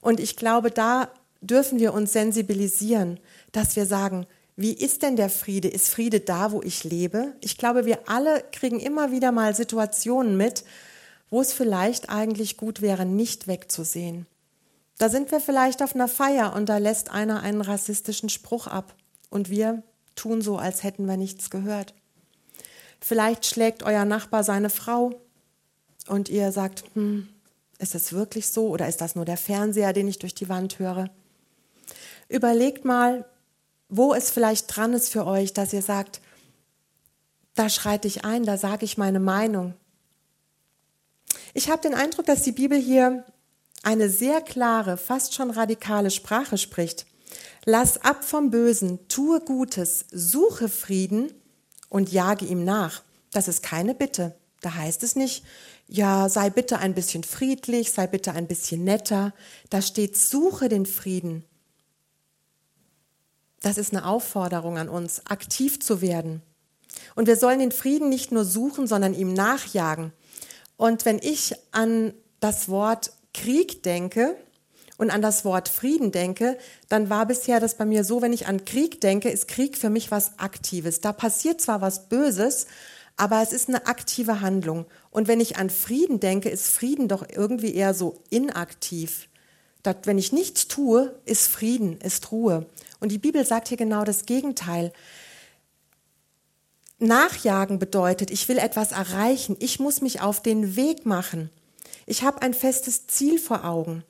Und 0.00 0.20
ich 0.20 0.36
glaube, 0.36 0.70
da 0.70 1.10
dürfen 1.40 1.78
wir 1.78 1.94
uns 1.94 2.12
sensibilisieren, 2.12 3.20
dass 3.52 3.76
wir 3.76 3.86
sagen, 3.86 4.26
wie 4.56 4.72
ist 4.72 5.02
denn 5.02 5.16
der 5.16 5.28
Friede? 5.28 5.68
Ist 5.68 5.90
Friede 5.90 6.20
da, 6.20 6.50
wo 6.50 6.62
ich 6.62 6.82
lebe? 6.82 7.34
Ich 7.40 7.58
glaube, 7.58 7.84
wir 7.84 8.08
alle 8.08 8.42
kriegen 8.52 8.80
immer 8.80 9.12
wieder 9.12 9.30
mal 9.30 9.54
Situationen 9.54 10.36
mit, 10.36 10.64
wo 11.30 11.40
es 11.40 11.52
vielleicht 11.52 12.10
eigentlich 12.10 12.56
gut 12.56 12.80
wäre, 12.80 13.04
nicht 13.04 13.46
wegzusehen. 13.46 14.26
Da 14.98 15.08
sind 15.08 15.30
wir 15.30 15.40
vielleicht 15.40 15.82
auf 15.82 15.94
einer 15.94 16.08
Feier 16.08 16.54
und 16.54 16.68
da 16.68 16.78
lässt 16.78 17.10
einer 17.10 17.40
einen 17.42 17.60
rassistischen 17.60 18.28
Spruch 18.28 18.66
ab 18.66 18.94
und 19.28 19.50
wir 19.50 19.82
tun 20.14 20.40
so, 20.40 20.56
als 20.56 20.82
hätten 20.82 21.06
wir 21.06 21.16
nichts 21.16 21.50
gehört. 21.50 21.94
Vielleicht 23.00 23.44
schlägt 23.44 23.82
euer 23.82 24.04
Nachbar 24.04 24.42
seine 24.42 24.70
Frau 24.70 25.20
und 26.08 26.28
ihr 26.28 26.50
sagt, 26.52 26.84
hm, 26.94 27.28
ist 27.78 27.94
es 27.94 28.12
wirklich 28.12 28.48
so 28.48 28.68
oder 28.68 28.88
ist 28.88 29.00
das 29.00 29.16
nur 29.16 29.26
der 29.26 29.36
Fernseher, 29.36 29.92
den 29.92 30.08
ich 30.08 30.18
durch 30.18 30.34
die 30.34 30.48
Wand 30.48 30.78
höre? 30.78 31.10
Überlegt 32.28 32.84
mal, 32.84 33.26
wo 33.88 34.14
es 34.14 34.30
vielleicht 34.30 34.74
dran 34.74 34.94
ist 34.94 35.10
für 35.10 35.26
euch, 35.26 35.52
dass 35.52 35.72
ihr 35.72 35.82
sagt, 35.82 36.20
da 37.54 37.68
schreite 37.68 38.08
ich 38.08 38.24
ein, 38.24 38.44
da 38.44 38.56
sage 38.56 38.84
ich 38.84 38.98
meine 38.98 39.20
Meinung. 39.20 39.74
Ich 41.56 41.70
habe 41.70 41.80
den 41.80 41.94
Eindruck, 41.94 42.26
dass 42.26 42.42
die 42.42 42.52
Bibel 42.52 42.78
hier 42.78 43.24
eine 43.82 44.10
sehr 44.10 44.42
klare, 44.42 44.98
fast 44.98 45.34
schon 45.34 45.50
radikale 45.50 46.10
Sprache 46.10 46.58
spricht. 46.58 47.06
Lass 47.64 48.04
ab 48.04 48.24
vom 48.24 48.50
Bösen, 48.50 49.08
tue 49.08 49.40
Gutes, 49.40 50.04
suche 50.10 50.68
Frieden 50.68 51.32
und 51.88 52.12
jage 52.12 52.44
ihm 52.44 52.62
nach. 52.62 53.02
Das 53.32 53.48
ist 53.48 53.62
keine 53.62 53.94
Bitte. 53.94 54.36
Da 54.60 54.74
heißt 54.74 55.02
es 55.02 55.16
nicht, 55.16 55.44
ja, 55.88 56.28
sei 56.28 56.50
bitte 56.50 56.78
ein 56.78 56.94
bisschen 56.94 57.24
friedlich, 57.24 57.90
sei 57.90 58.06
bitte 58.06 58.32
ein 58.32 58.46
bisschen 58.46 58.84
netter. 58.84 59.32
Da 59.70 59.80
steht, 59.80 60.16
suche 60.16 60.68
den 60.68 60.84
Frieden 60.84 61.44
das 63.66 63.78
ist 63.78 63.92
eine 63.92 64.06
Aufforderung 64.06 64.78
an 64.78 64.88
uns, 64.88 65.26
aktiv 65.26 65.80
zu 65.80 66.00
werden. 66.00 66.40
Und 67.16 67.26
wir 67.26 67.36
sollen 67.36 67.58
den 67.58 67.72
Frieden 67.72 68.08
nicht 68.08 68.30
nur 68.30 68.44
suchen, 68.44 68.86
sondern 68.86 69.12
ihm 69.12 69.32
nachjagen. 69.32 70.12
Und 70.76 71.04
wenn 71.04 71.18
ich 71.18 71.54
an 71.72 72.12
das 72.40 72.68
Wort 72.68 73.12
Krieg 73.32 73.82
denke 73.82 74.36
und 74.98 75.10
an 75.10 75.22
das 75.22 75.44
Wort 75.44 75.68
Frieden 75.68 76.12
denke, 76.12 76.58
dann 76.88 77.10
war 77.10 77.26
bisher 77.26 77.60
das 77.60 77.76
bei 77.76 77.84
mir 77.84 78.04
so, 78.04 78.22
wenn 78.22 78.32
ich 78.32 78.46
an 78.46 78.64
Krieg 78.64 79.00
denke, 79.00 79.30
ist 79.30 79.48
Krieg 79.48 79.76
für 79.76 79.90
mich 79.90 80.10
was 80.10 80.38
Aktives. 80.38 81.00
Da 81.00 81.12
passiert 81.12 81.60
zwar 81.60 81.80
was 81.80 82.08
Böses, 82.08 82.66
aber 83.16 83.42
es 83.42 83.52
ist 83.52 83.68
eine 83.68 83.86
aktive 83.86 84.40
Handlung. 84.40 84.86
Und 85.10 85.28
wenn 85.28 85.40
ich 85.40 85.56
an 85.56 85.70
Frieden 85.70 86.20
denke, 86.20 86.50
ist 86.50 86.68
Frieden 86.68 87.08
doch 87.08 87.26
irgendwie 87.28 87.74
eher 87.74 87.94
so 87.94 88.22
inaktiv. 88.30 89.28
Das, 89.82 89.96
wenn 90.04 90.18
ich 90.18 90.32
nichts 90.32 90.68
tue, 90.68 91.14
ist 91.24 91.46
Frieden, 91.48 91.98
ist 92.00 92.30
Ruhe. 92.32 92.66
Und 93.00 93.12
die 93.12 93.18
Bibel 93.18 93.46
sagt 93.46 93.68
hier 93.68 93.76
genau 93.76 94.04
das 94.04 94.26
Gegenteil. 94.26 94.92
Nachjagen 96.98 97.78
bedeutet, 97.78 98.30
ich 98.30 98.48
will 98.48 98.58
etwas 98.58 98.92
erreichen, 98.92 99.56
ich 99.60 99.80
muss 99.80 100.00
mich 100.00 100.22
auf 100.22 100.42
den 100.42 100.76
Weg 100.76 101.04
machen. 101.04 101.50
Ich 102.06 102.22
habe 102.22 102.40
ein 102.42 102.54
festes 102.54 103.06
Ziel 103.06 103.38
vor 103.38 103.64
Augen. 103.64 104.04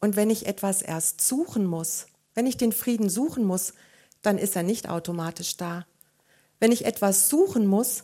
Und 0.00 0.16
wenn 0.16 0.30
ich 0.30 0.46
etwas 0.46 0.82
erst 0.82 1.20
suchen 1.20 1.66
muss, 1.66 2.06
wenn 2.34 2.46
ich 2.46 2.56
den 2.56 2.72
Frieden 2.72 3.08
suchen 3.08 3.44
muss, 3.44 3.74
dann 4.22 4.38
ist 4.38 4.56
er 4.56 4.62
nicht 4.62 4.88
automatisch 4.88 5.56
da. 5.56 5.86
Wenn 6.58 6.72
ich 6.72 6.84
etwas 6.84 7.28
suchen 7.28 7.66
muss, 7.66 8.02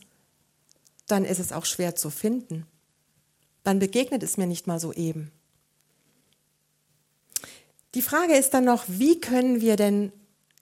dann 1.07 1.25
ist 1.25 1.41
es 1.41 1.53
auch 1.53 1.65
schwer 1.65 1.97
zu 1.97 2.11
finden. 2.11 2.67
Dann 3.65 3.81
begegnet 3.81 4.23
es 4.23 4.37
mir 4.37 4.47
nicht 4.47 4.67
mal 4.67 4.79
so 4.79 4.93
eben. 4.93 5.33
Die 7.95 8.03
Frage 8.03 8.37
ist 8.37 8.55
dann 8.55 8.65
noch, 8.65 8.85
wie 8.87 9.21
können 9.21 9.61
wir 9.61 9.75
denn 9.75 10.13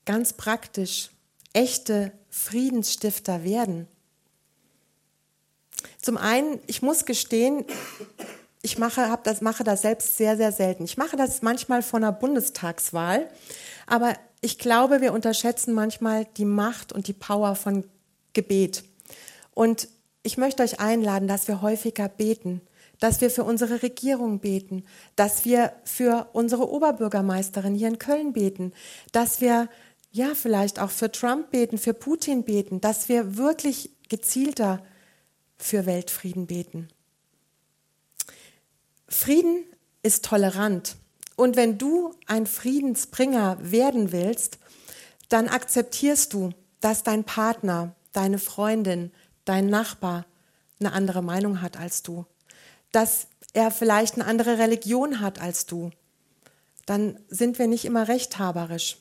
ganz 0.07 0.33
praktisch 0.33 1.11
echte 1.59 2.13
Friedensstifter 2.31 3.43
werden? 3.43 3.89
Zum 6.01 6.17
einen, 6.17 6.61
ich 6.69 6.83
muss 6.83 7.05
gestehen, 7.05 7.65
ich 8.63 8.79
mache, 8.79 9.11
hab 9.11 9.25
das, 9.25 9.41
mache 9.41 9.65
das 9.65 9.83
selbst 9.83 10.17
sehr, 10.17 10.37
sehr 10.37 10.53
selten. 10.53 10.85
Ich 10.85 10.97
mache 10.97 11.17
das 11.17 11.43
manchmal 11.43 11.83
vor 11.83 11.99
einer 11.99 12.13
Bundestagswahl, 12.13 13.29
aber 13.87 14.15
ich 14.41 14.59
glaube, 14.59 15.01
wir 15.01 15.13
unterschätzen 15.13 15.75
manchmal 15.75 16.27
die 16.37 16.45
Macht 16.45 16.93
und 16.93 17.09
die 17.09 17.13
Power 17.13 17.57
von 17.57 17.85
Gebet. 18.35 18.85
Und 19.53 19.89
ich 20.23 20.39
möchte 20.39 20.63
euch 20.63 20.79
einladen, 20.79 21.27
dass 21.27 21.49
wir 21.49 21.61
häufiger 21.61 22.09
beten, 22.09 22.61
dass 23.01 23.21
wir 23.21 23.31
für 23.31 23.43
unsere 23.43 23.83
Regierung 23.83 24.39
beten, 24.39 24.85
dass 25.17 25.45
wir 25.45 25.73
für 25.83 26.29
unsere 26.33 26.71
Oberbürgermeisterin 26.71 27.75
hier 27.75 27.89
in 27.89 27.99
Köln 27.99 28.33
beten, 28.33 28.73
dass 29.11 29.41
wir 29.41 29.69
ja 30.11 30.35
vielleicht 30.35 30.79
auch 30.79 30.91
für 30.91 31.11
Trump 31.11 31.51
beten, 31.51 31.79
für 31.79 31.95
Putin 31.95 32.45
beten, 32.45 32.81
dass 32.81 33.09
wir 33.09 33.37
wirklich 33.37 33.91
gezielter 34.09 34.83
für 35.57 35.87
Weltfrieden 35.87 36.47
beten. 36.47 36.89
Frieden 39.09 39.65
ist 40.03 40.25
tolerant. 40.25 40.97
Und 41.37 41.57
wenn 41.57 41.79
du 41.79 42.15
ein 42.27 42.47
Friedensbringer 42.47 43.59
werden 43.61 44.13
willst, 44.13 44.59
dann 45.29 45.49
akzeptierst 45.49 46.33
du, 46.33 46.51
dass 46.81 47.03
dein 47.03 47.25
Partner, 47.25 47.95
deine 48.13 48.39
Freundin, 48.39 49.13
dein 49.45 49.67
Nachbar 49.67 50.27
eine 50.81 50.93
andere 50.93 51.23
Meinung 51.23 51.61
hat 51.61 51.77
als 51.77 52.03
du 52.03 52.25
dass 52.93 53.29
er 53.53 53.71
vielleicht 53.71 54.15
eine 54.15 54.27
andere 54.27 54.59
Religion 54.59 55.21
hat 55.21 55.41
als 55.41 55.67
du, 55.67 55.91
dann 56.87 57.19
sind 57.29 57.59
wir 57.59 57.67
nicht 57.67 57.85
immer 57.85 58.09
rechthaberisch. 58.09 58.99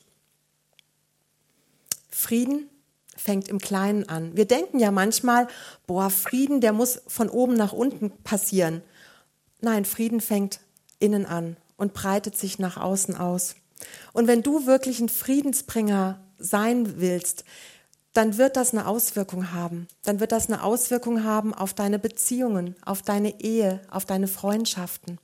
Frieden 2.08 2.68
fängt 3.16 3.48
im 3.48 3.58
Kleinen 3.58 4.08
an. 4.08 4.36
Wir 4.36 4.46
denken 4.46 4.78
ja 4.78 4.90
manchmal, 4.90 5.48
boah, 5.86 6.10
Frieden, 6.10 6.60
der 6.60 6.72
muss 6.72 7.02
von 7.06 7.28
oben 7.28 7.54
nach 7.54 7.72
unten 7.72 8.10
passieren. 8.22 8.82
Nein, 9.60 9.84
Frieden 9.84 10.20
fängt 10.20 10.60
innen 11.00 11.26
an 11.26 11.56
und 11.76 11.94
breitet 11.94 12.36
sich 12.36 12.58
nach 12.58 12.76
außen 12.76 13.16
aus. 13.16 13.56
Und 14.12 14.26
wenn 14.26 14.42
du 14.42 14.66
wirklich 14.66 15.00
ein 15.00 15.08
Friedensbringer 15.08 16.20
sein 16.38 17.00
willst, 17.00 17.44
dann 18.12 18.38
wird 18.38 18.56
das 18.56 18.72
eine 18.72 18.86
Auswirkung 18.86 19.52
haben. 19.52 19.86
Dann 20.02 20.18
wird 20.20 20.32
das 20.32 20.48
eine 20.48 20.62
Auswirkung 20.62 21.24
haben 21.24 21.54
auf 21.54 21.74
deine 21.74 21.98
Beziehungen, 21.98 22.74
auf 22.84 23.02
deine 23.02 23.40
Ehe, 23.40 23.80
auf 23.90 24.06
deine 24.06 24.28
Freundschaften. 24.28 25.18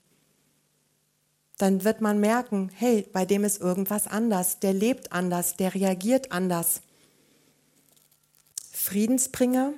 Dann 1.59 1.85
wird 1.85 2.01
man 2.01 2.19
merken, 2.19 2.71
hey, 2.75 3.09
bei 3.13 3.25
dem 3.25 3.45
ist 3.45 3.61
irgendwas 3.61 4.07
anders, 4.07 4.59
der 4.59 4.73
lebt 4.73 5.13
anders, 5.13 5.57
der 5.57 5.75
reagiert 5.75 6.33
anders. 6.33 6.81
Friedensbringer 8.73 9.73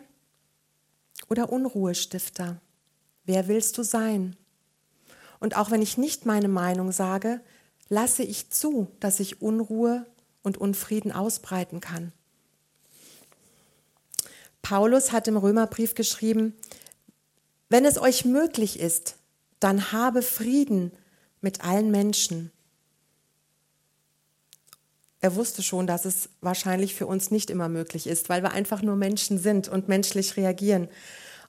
oder 1.29 1.53
Unruhestifter? 1.53 2.61
Wer 3.25 3.49
willst 3.49 3.77
du 3.77 3.83
sein? 3.83 4.37
Und 5.39 5.57
auch 5.57 5.71
wenn 5.71 5.83
ich 5.83 5.99
nicht 5.99 6.25
meine 6.25 6.49
Meinung 6.49 6.93
sage, 6.93 7.41
lasse 7.89 8.23
ich 8.23 8.51
zu, 8.51 8.89
dass 9.01 9.19
sich 9.19 9.43
Unruhe 9.43 10.07
und 10.43 10.57
Unfrieden 10.57 11.12
ausbreiten 11.12 11.81
kann. 11.81 12.12
Paulus 14.62 15.12
hat 15.12 15.29
im 15.29 15.37
Römerbrief 15.37 15.95
geschrieben, 15.95 16.55
wenn 17.69 17.85
es 17.85 17.99
euch 17.99 18.25
möglich 18.25 18.81
ist, 18.81 19.17
dann 19.61 19.93
habe 19.93 20.23
Frieden 20.23 20.93
mit 21.46 21.62
allen 21.62 21.92
Menschen. 21.92 22.50
Er 25.20 25.37
wusste 25.37 25.62
schon, 25.62 25.87
dass 25.87 26.04
es 26.04 26.28
wahrscheinlich 26.40 26.96
für 26.96 27.06
uns 27.06 27.30
nicht 27.30 27.50
immer 27.50 27.68
möglich 27.68 28.09
ist, 28.09 28.28
weil 28.28 28.42
wir 28.42 28.50
einfach 28.50 28.82
nur 28.82 28.96
Menschen 28.96 29.38
sind 29.38 29.68
und 29.68 29.87
menschlich 29.87 30.37
reagieren. 30.37 30.88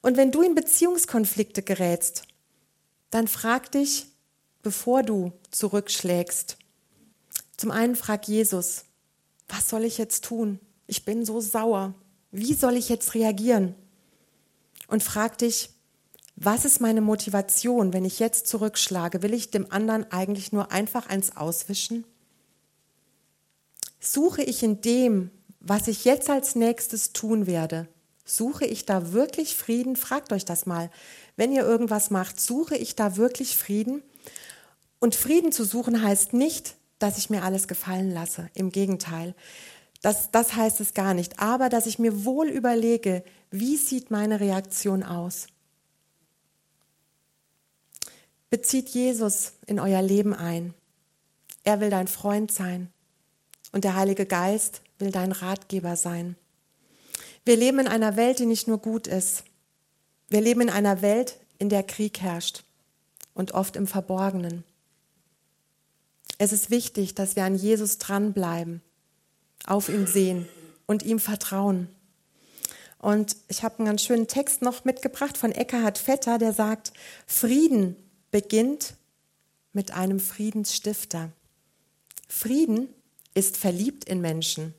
Und 0.03 0.15
wenn 0.15 0.31
du 0.31 0.43
in 0.43 0.53
Beziehungskonflikte 0.53 1.63
gerätst, 1.63 2.27
dann 3.10 3.27
frag 3.27 3.71
dich, 3.71 4.05
bevor 4.62 5.01
du 5.01 5.33
zurückschlägst. 5.49 6.57
Zum 7.57 7.71
einen 7.71 7.95
frag 7.95 8.27
Jesus, 8.27 8.86
was 9.47 9.67
soll 9.67 9.83
ich 9.83 9.97
jetzt 9.97 10.25
tun? 10.25 10.60
Ich 10.86 11.05
bin 11.05 11.25
so 11.25 11.41
sauer. 11.41 11.95
Wie 12.29 12.53
soll 12.53 12.75
ich 12.75 12.88
jetzt 12.88 13.15
reagieren? 13.15 13.73
Und 14.86 15.01
frag 15.01 15.39
dich, 15.39 15.71
was 16.39 16.65
ist 16.65 16.82
meine 16.82 17.02
Motivation, 17.02 17.93
wenn 17.93 18.06
ich 18.06 18.19
jetzt 18.19 18.45
zurückschlage? 18.45 19.23
Will 19.23 19.34
ich 19.34 19.50
dem 19.50 19.71
anderen 19.71 20.10
eigentlich 20.12 20.52
nur 20.52 20.71
einfach 20.71 21.08
eins 21.08 21.36
auswischen? 21.36 22.06
Suche 24.00 24.43
ich 24.43 24.62
in 24.62 24.80
dem, 24.82 25.32
was 25.60 25.88
ich 25.88 26.06
jetzt 26.06 26.30
als 26.30 26.56
nächstes 26.56 27.12
tun 27.12 27.47
werde, 27.47 27.88
suche 28.23 28.65
ich 28.65 28.86
da 28.86 29.13
wirklich 29.13 29.56
Frieden? 29.56 29.95
Fragt 29.95 30.32
euch 30.32 30.45
das 30.45 30.67
mal. 30.67 30.91
Wenn 31.38 31.52
ihr 31.52 31.63
irgendwas 31.63 32.12
macht, 32.12 32.39
suche 32.39 32.78
ich 32.78 32.95
da 32.95 33.17
wirklich 33.17 33.58
Frieden? 33.58 34.04
Und 35.00 35.15
Frieden 35.15 35.52
zu 35.52 35.63
suchen 35.63 36.04
heißt 36.04 36.34
nicht, 36.34 36.76
dass 37.00 37.17
ich 37.17 37.32
mir 37.32 37.41
alles 37.43 37.67
gefallen 37.67 38.12
lasse. 38.12 38.52
Im 38.54 38.71
Gegenteil. 38.71 39.34
Das, 40.04 40.30
das 40.30 40.56
heißt 40.56 40.82
es 40.82 40.93
gar 40.93 41.15
nicht. 41.15 41.39
Aber 41.39 41.69
dass 41.69 41.88
ich 41.88 41.97
mir 41.97 42.26
wohl 42.26 42.47
überlege, 42.47 43.23
wie 43.50 43.76
sieht 43.78 44.12
meine 44.12 44.39
Reaktion 44.39 45.02
aus? 45.02 45.47
Bezieht 48.49 48.89
Jesus 48.89 49.53
in 49.65 49.79
euer 49.79 50.01
Leben 50.01 50.33
ein. 50.33 50.73
Er 51.63 51.81
will 51.81 51.89
dein 51.89 52.07
Freund 52.07 52.51
sein. 52.51 52.89
Und 53.73 53.83
der 53.83 53.95
Heilige 53.95 54.25
Geist 54.25 54.81
will 54.99 55.12
dein 55.12 55.33
Ratgeber 55.33 55.97
sein. 55.97 56.38
Wir 57.43 57.57
leben 57.57 57.79
in 57.79 57.88
einer 57.88 58.15
Welt, 58.15 58.39
die 58.39 58.45
nicht 58.45 58.67
nur 58.67 58.77
gut 58.77 59.07
ist. 59.07 59.43
Wir 60.29 60.41
leben 60.41 60.62
in 60.62 60.69
einer 60.69 61.01
Welt, 61.01 61.38
in 61.60 61.69
der 61.69 61.83
Krieg 61.83 62.21
herrscht 62.21 62.63
und 63.33 63.51
oft 63.53 63.75
im 63.75 63.88
Verborgenen. 63.88 64.63
Es 66.38 66.51
ist 66.51 66.69
wichtig, 66.69 67.15
dass 67.15 67.36
wir 67.36 67.43
an 67.43 67.55
Jesus 67.55 67.97
dranbleiben 67.97 68.81
auf 69.65 69.89
ihn 69.89 70.07
sehen 70.07 70.47
und 70.86 71.03
ihm 71.03 71.19
vertrauen. 71.19 71.89
Und 72.99 73.36
ich 73.47 73.63
habe 73.63 73.79
einen 73.79 73.88
ganz 73.88 74.03
schönen 74.03 74.27
Text 74.27 74.62
noch 74.62 74.86
mitgebracht 74.86 75.38
von 75.38 75.51
Eckhard 75.51 75.97
Vetter, 75.97 76.38
der 76.38 76.53
sagt, 76.53 76.93
Frieden 77.25 77.95
beginnt 78.32 78.96
mit 79.74 79.92
einem 79.92 80.20
Friedensstifter. 80.20 81.32
Frieden 82.28 82.90
ist 83.34 83.58
verliebt 83.58 84.06
in 84.06 84.22
Menschen. 84.22 84.74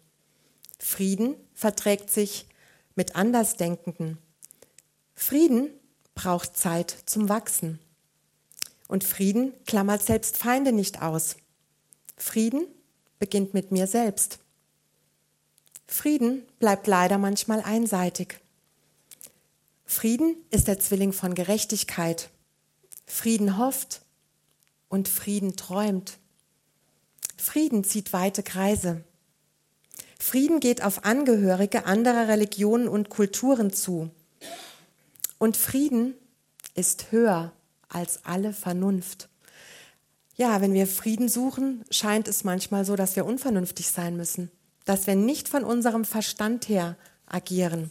Frieden 0.79 1.35
verträgt 1.55 2.11
sich 2.11 2.47
mit 2.95 3.17
Andersdenkenden. 3.17 4.19
Frieden 5.15 5.71
braucht 6.15 6.57
Zeit 6.57 6.97
zum 7.07 7.29
Wachsen. 7.29 7.79
Und 8.89 9.05
Frieden 9.05 9.53
klammert 9.67 10.03
selbst 10.03 10.37
Feinde 10.37 10.73
nicht 10.73 11.03
aus. 11.03 11.37
Frieden 12.17 12.67
beginnt 13.19 13.55
mit 13.55 13.71
mir 13.71 13.87
selbst. 13.87 14.39
Frieden 15.87 16.43
bleibt 16.59 16.87
leider 16.87 17.19
manchmal 17.19 17.63
einseitig. 17.63 18.41
Frieden 19.85 20.37
ist 20.51 20.69
der 20.69 20.79
Zwilling 20.79 21.13
von 21.13 21.35
Gerechtigkeit. 21.35 22.31
Frieden 23.09 23.59
hofft 23.59 24.03
und 24.89 25.09
Frieden 25.09 25.57
träumt. 25.57 26.19
Frieden 27.37 27.83
zieht 27.83 28.13
weite 28.13 28.45
Kreise. 28.45 29.03
Frieden 30.21 30.61
geht 30.61 30.85
auf 30.85 31.05
Angehörige 31.05 31.87
anderer 31.87 32.29
Religionen 32.29 32.87
und 32.87 33.09
Kulturen 33.09 33.73
zu. 33.73 34.11
Und 35.39 35.57
Frieden 35.57 36.15
ist 36.75 37.11
höher 37.11 37.53
als 37.89 38.25
alle 38.25 38.53
Vernunft. 38.53 39.29
Ja, 40.37 40.61
wenn 40.61 40.75
wir 40.75 40.87
Frieden 40.87 41.29
suchen, 41.29 41.85
scheint 41.91 42.29
es 42.29 42.45
manchmal 42.45 42.85
so, 42.85 42.95
dass 42.95 43.17
wir 43.17 43.27
unvernünftig 43.27 43.89
sein 43.89 44.17
müssen 44.17 44.51
dass 44.89 45.07
wir 45.07 45.17
nicht 45.17 45.51
von 45.51 45.65
unserem 45.65 46.07
Verstand 46.07 46.71
her 46.71 46.97
agieren. 47.27 47.91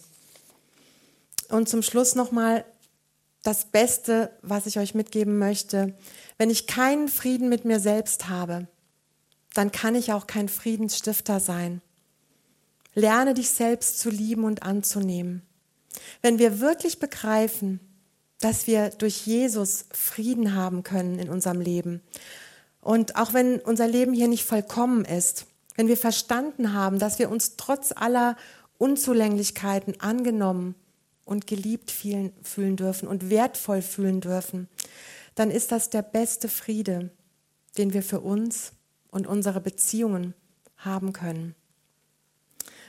Und 1.48 1.70
zum 1.70 1.84
Schluss 1.84 2.16
nochmal 2.16 2.66
das 3.48 3.64
Beste, 3.64 4.30
was 4.42 4.66
ich 4.66 4.78
euch 4.78 4.94
mitgeben 4.94 5.38
möchte. 5.38 5.94
Wenn 6.38 6.50
ich 6.50 6.68
keinen 6.68 7.08
Frieden 7.08 7.48
mit 7.48 7.64
mir 7.64 7.80
selbst 7.80 8.28
habe, 8.28 8.68
dann 9.54 9.72
kann 9.72 9.96
ich 9.96 10.12
auch 10.12 10.28
kein 10.28 10.50
Friedensstifter 10.50 11.40
sein. 11.40 11.82
Lerne 12.94 13.34
dich 13.34 13.50
selbst 13.50 14.00
zu 14.00 14.10
lieben 14.10 14.44
und 14.44 14.64
anzunehmen. 14.64 15.44
Wenn 16.22 16.40
wir 16.40 16.60
wirklich 16.60 17.00
begreifen, 17.00 17.80
dass 18.42 18.68
wir 18.68 18.90
durch 18.90 19.26
Jesus 19.26 19.86
Frieden 19.94 20.54
haben 20.54 20.84
können 20.84 21.18
in 21.18 21.30
unserem 21.30 21.62
Leben 21.62 22.02
und 22.82 23.16
auch 23.16 23.34
wenn 23.34 23.62
unser 23.62 23.88
Leben 23.88 24.14
hier 24.14 24.28
nicht 24.28 24.44
vollkommen 24.44 25.06
ist, 25.06 25.46
wenn 25.78 25.88
wir 25.88 25.98
verstanden 25.98 26.74
haben, 26.74 27.00
dass 27.00 27.18
wir 27.18 27.32
uns 27.32 27.56
trotz 27.56 27.94
aller 27.96 28.36
Unzulänglichkeiten 28.78 30.02
angenommen 30.02 30.76
und 31.28 31.46
geliebt 31.46 31.92
fühlen 31.92 32.76
dürfen 32.76 33.08
und 33.08 33.30
wertvoll 33.30 33.82
fühlen 33.82 34.22
dürfen, 34.22 34.68
dann 35.36 35.52
ist 35.52 35.72
das 35.72 35.90
der 35.90 36.02
beste 36.02 36.48
Friede, 36.50 37.12
den 37.78 37.94
wir 37.94 38.02
für 38.02 38.22
uns 38.22 38.72
und 39.12 39.28
unsere 39.28 39.62
Beziehungen 39.62 40.34
haben 40.78 41.14
können. 41.14 41.54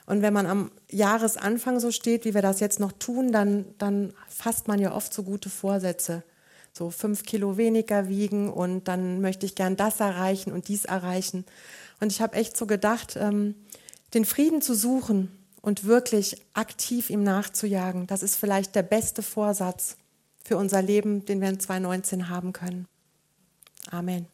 Und 0.06 0.22
wenn 0.22 0.32
man 0.32 0.46
am 0.46 0.70
Jahresanfang 0.90 1.80
so 1.80 1.90
steht, 1.90 2.24
wie 2.24 2.32
wir 2.32 2.40
das 2.40 2.60
jetzt 2.60 2.80
noch 2.80 2.92
tun, 2.92 3.30
dann, 3.30 3.66
dann 3.76 4.14
fasst 4.28 4.66
man 4.66 4.78
ja 4.78 4.94
oft 4.94 5.12
so 5.12 5.22
gute 5.22 5.50
Vorsätze. 5.50 6.22
So 6.72 6.90
fünf 6.90 7.24
Kilo 7.24 7.56
weniger 7.56 8.08
wiegen 8.08 8.50
und 8.50 8.88
dann 8.88 9.20
möchte 9.20 9.44
ich 9.44 9.54
gern 9.54 9.76
das 9.76 10.00
erreichen 10.00 10.52
und 10.52 10.68
dies 10.68 10.84
erreichen. 10.84 11.44
Und 12.00 12.12
ich 12.12 12.22
habe 12.22 12.36
echt 12.36 12.56
so 12.56 12.66
gedacht, 12.66 13.16
ähm, 13.20 13.54
den 14.14 14.24
Frieden 14.24 14.62
zu 14.62 14.74
suchen 14.74 15.37
und 15.60 15.84
wirklich 15.84 16.42
aktiv 16.54 17.10
ihm 17.10 17.22
nachzujagen, 17.22 18.06
das 18.06 18.22
ist 18.22 18.36
vielleicht 18.36 18.74
der 18.74 18.82
beste 18.82 19.22
Vorsatz 19.22 19.96
für 20.44 20.56
unser 20.56 20.82
Leben, 20.82 21.24
den 21.24 21.40
wir 21.40 21.48
in 21.48 21.60
2019 21.60 22.28
haben 22.28 22.52
können. 22.52 22.86
Amen. 23.90 24.26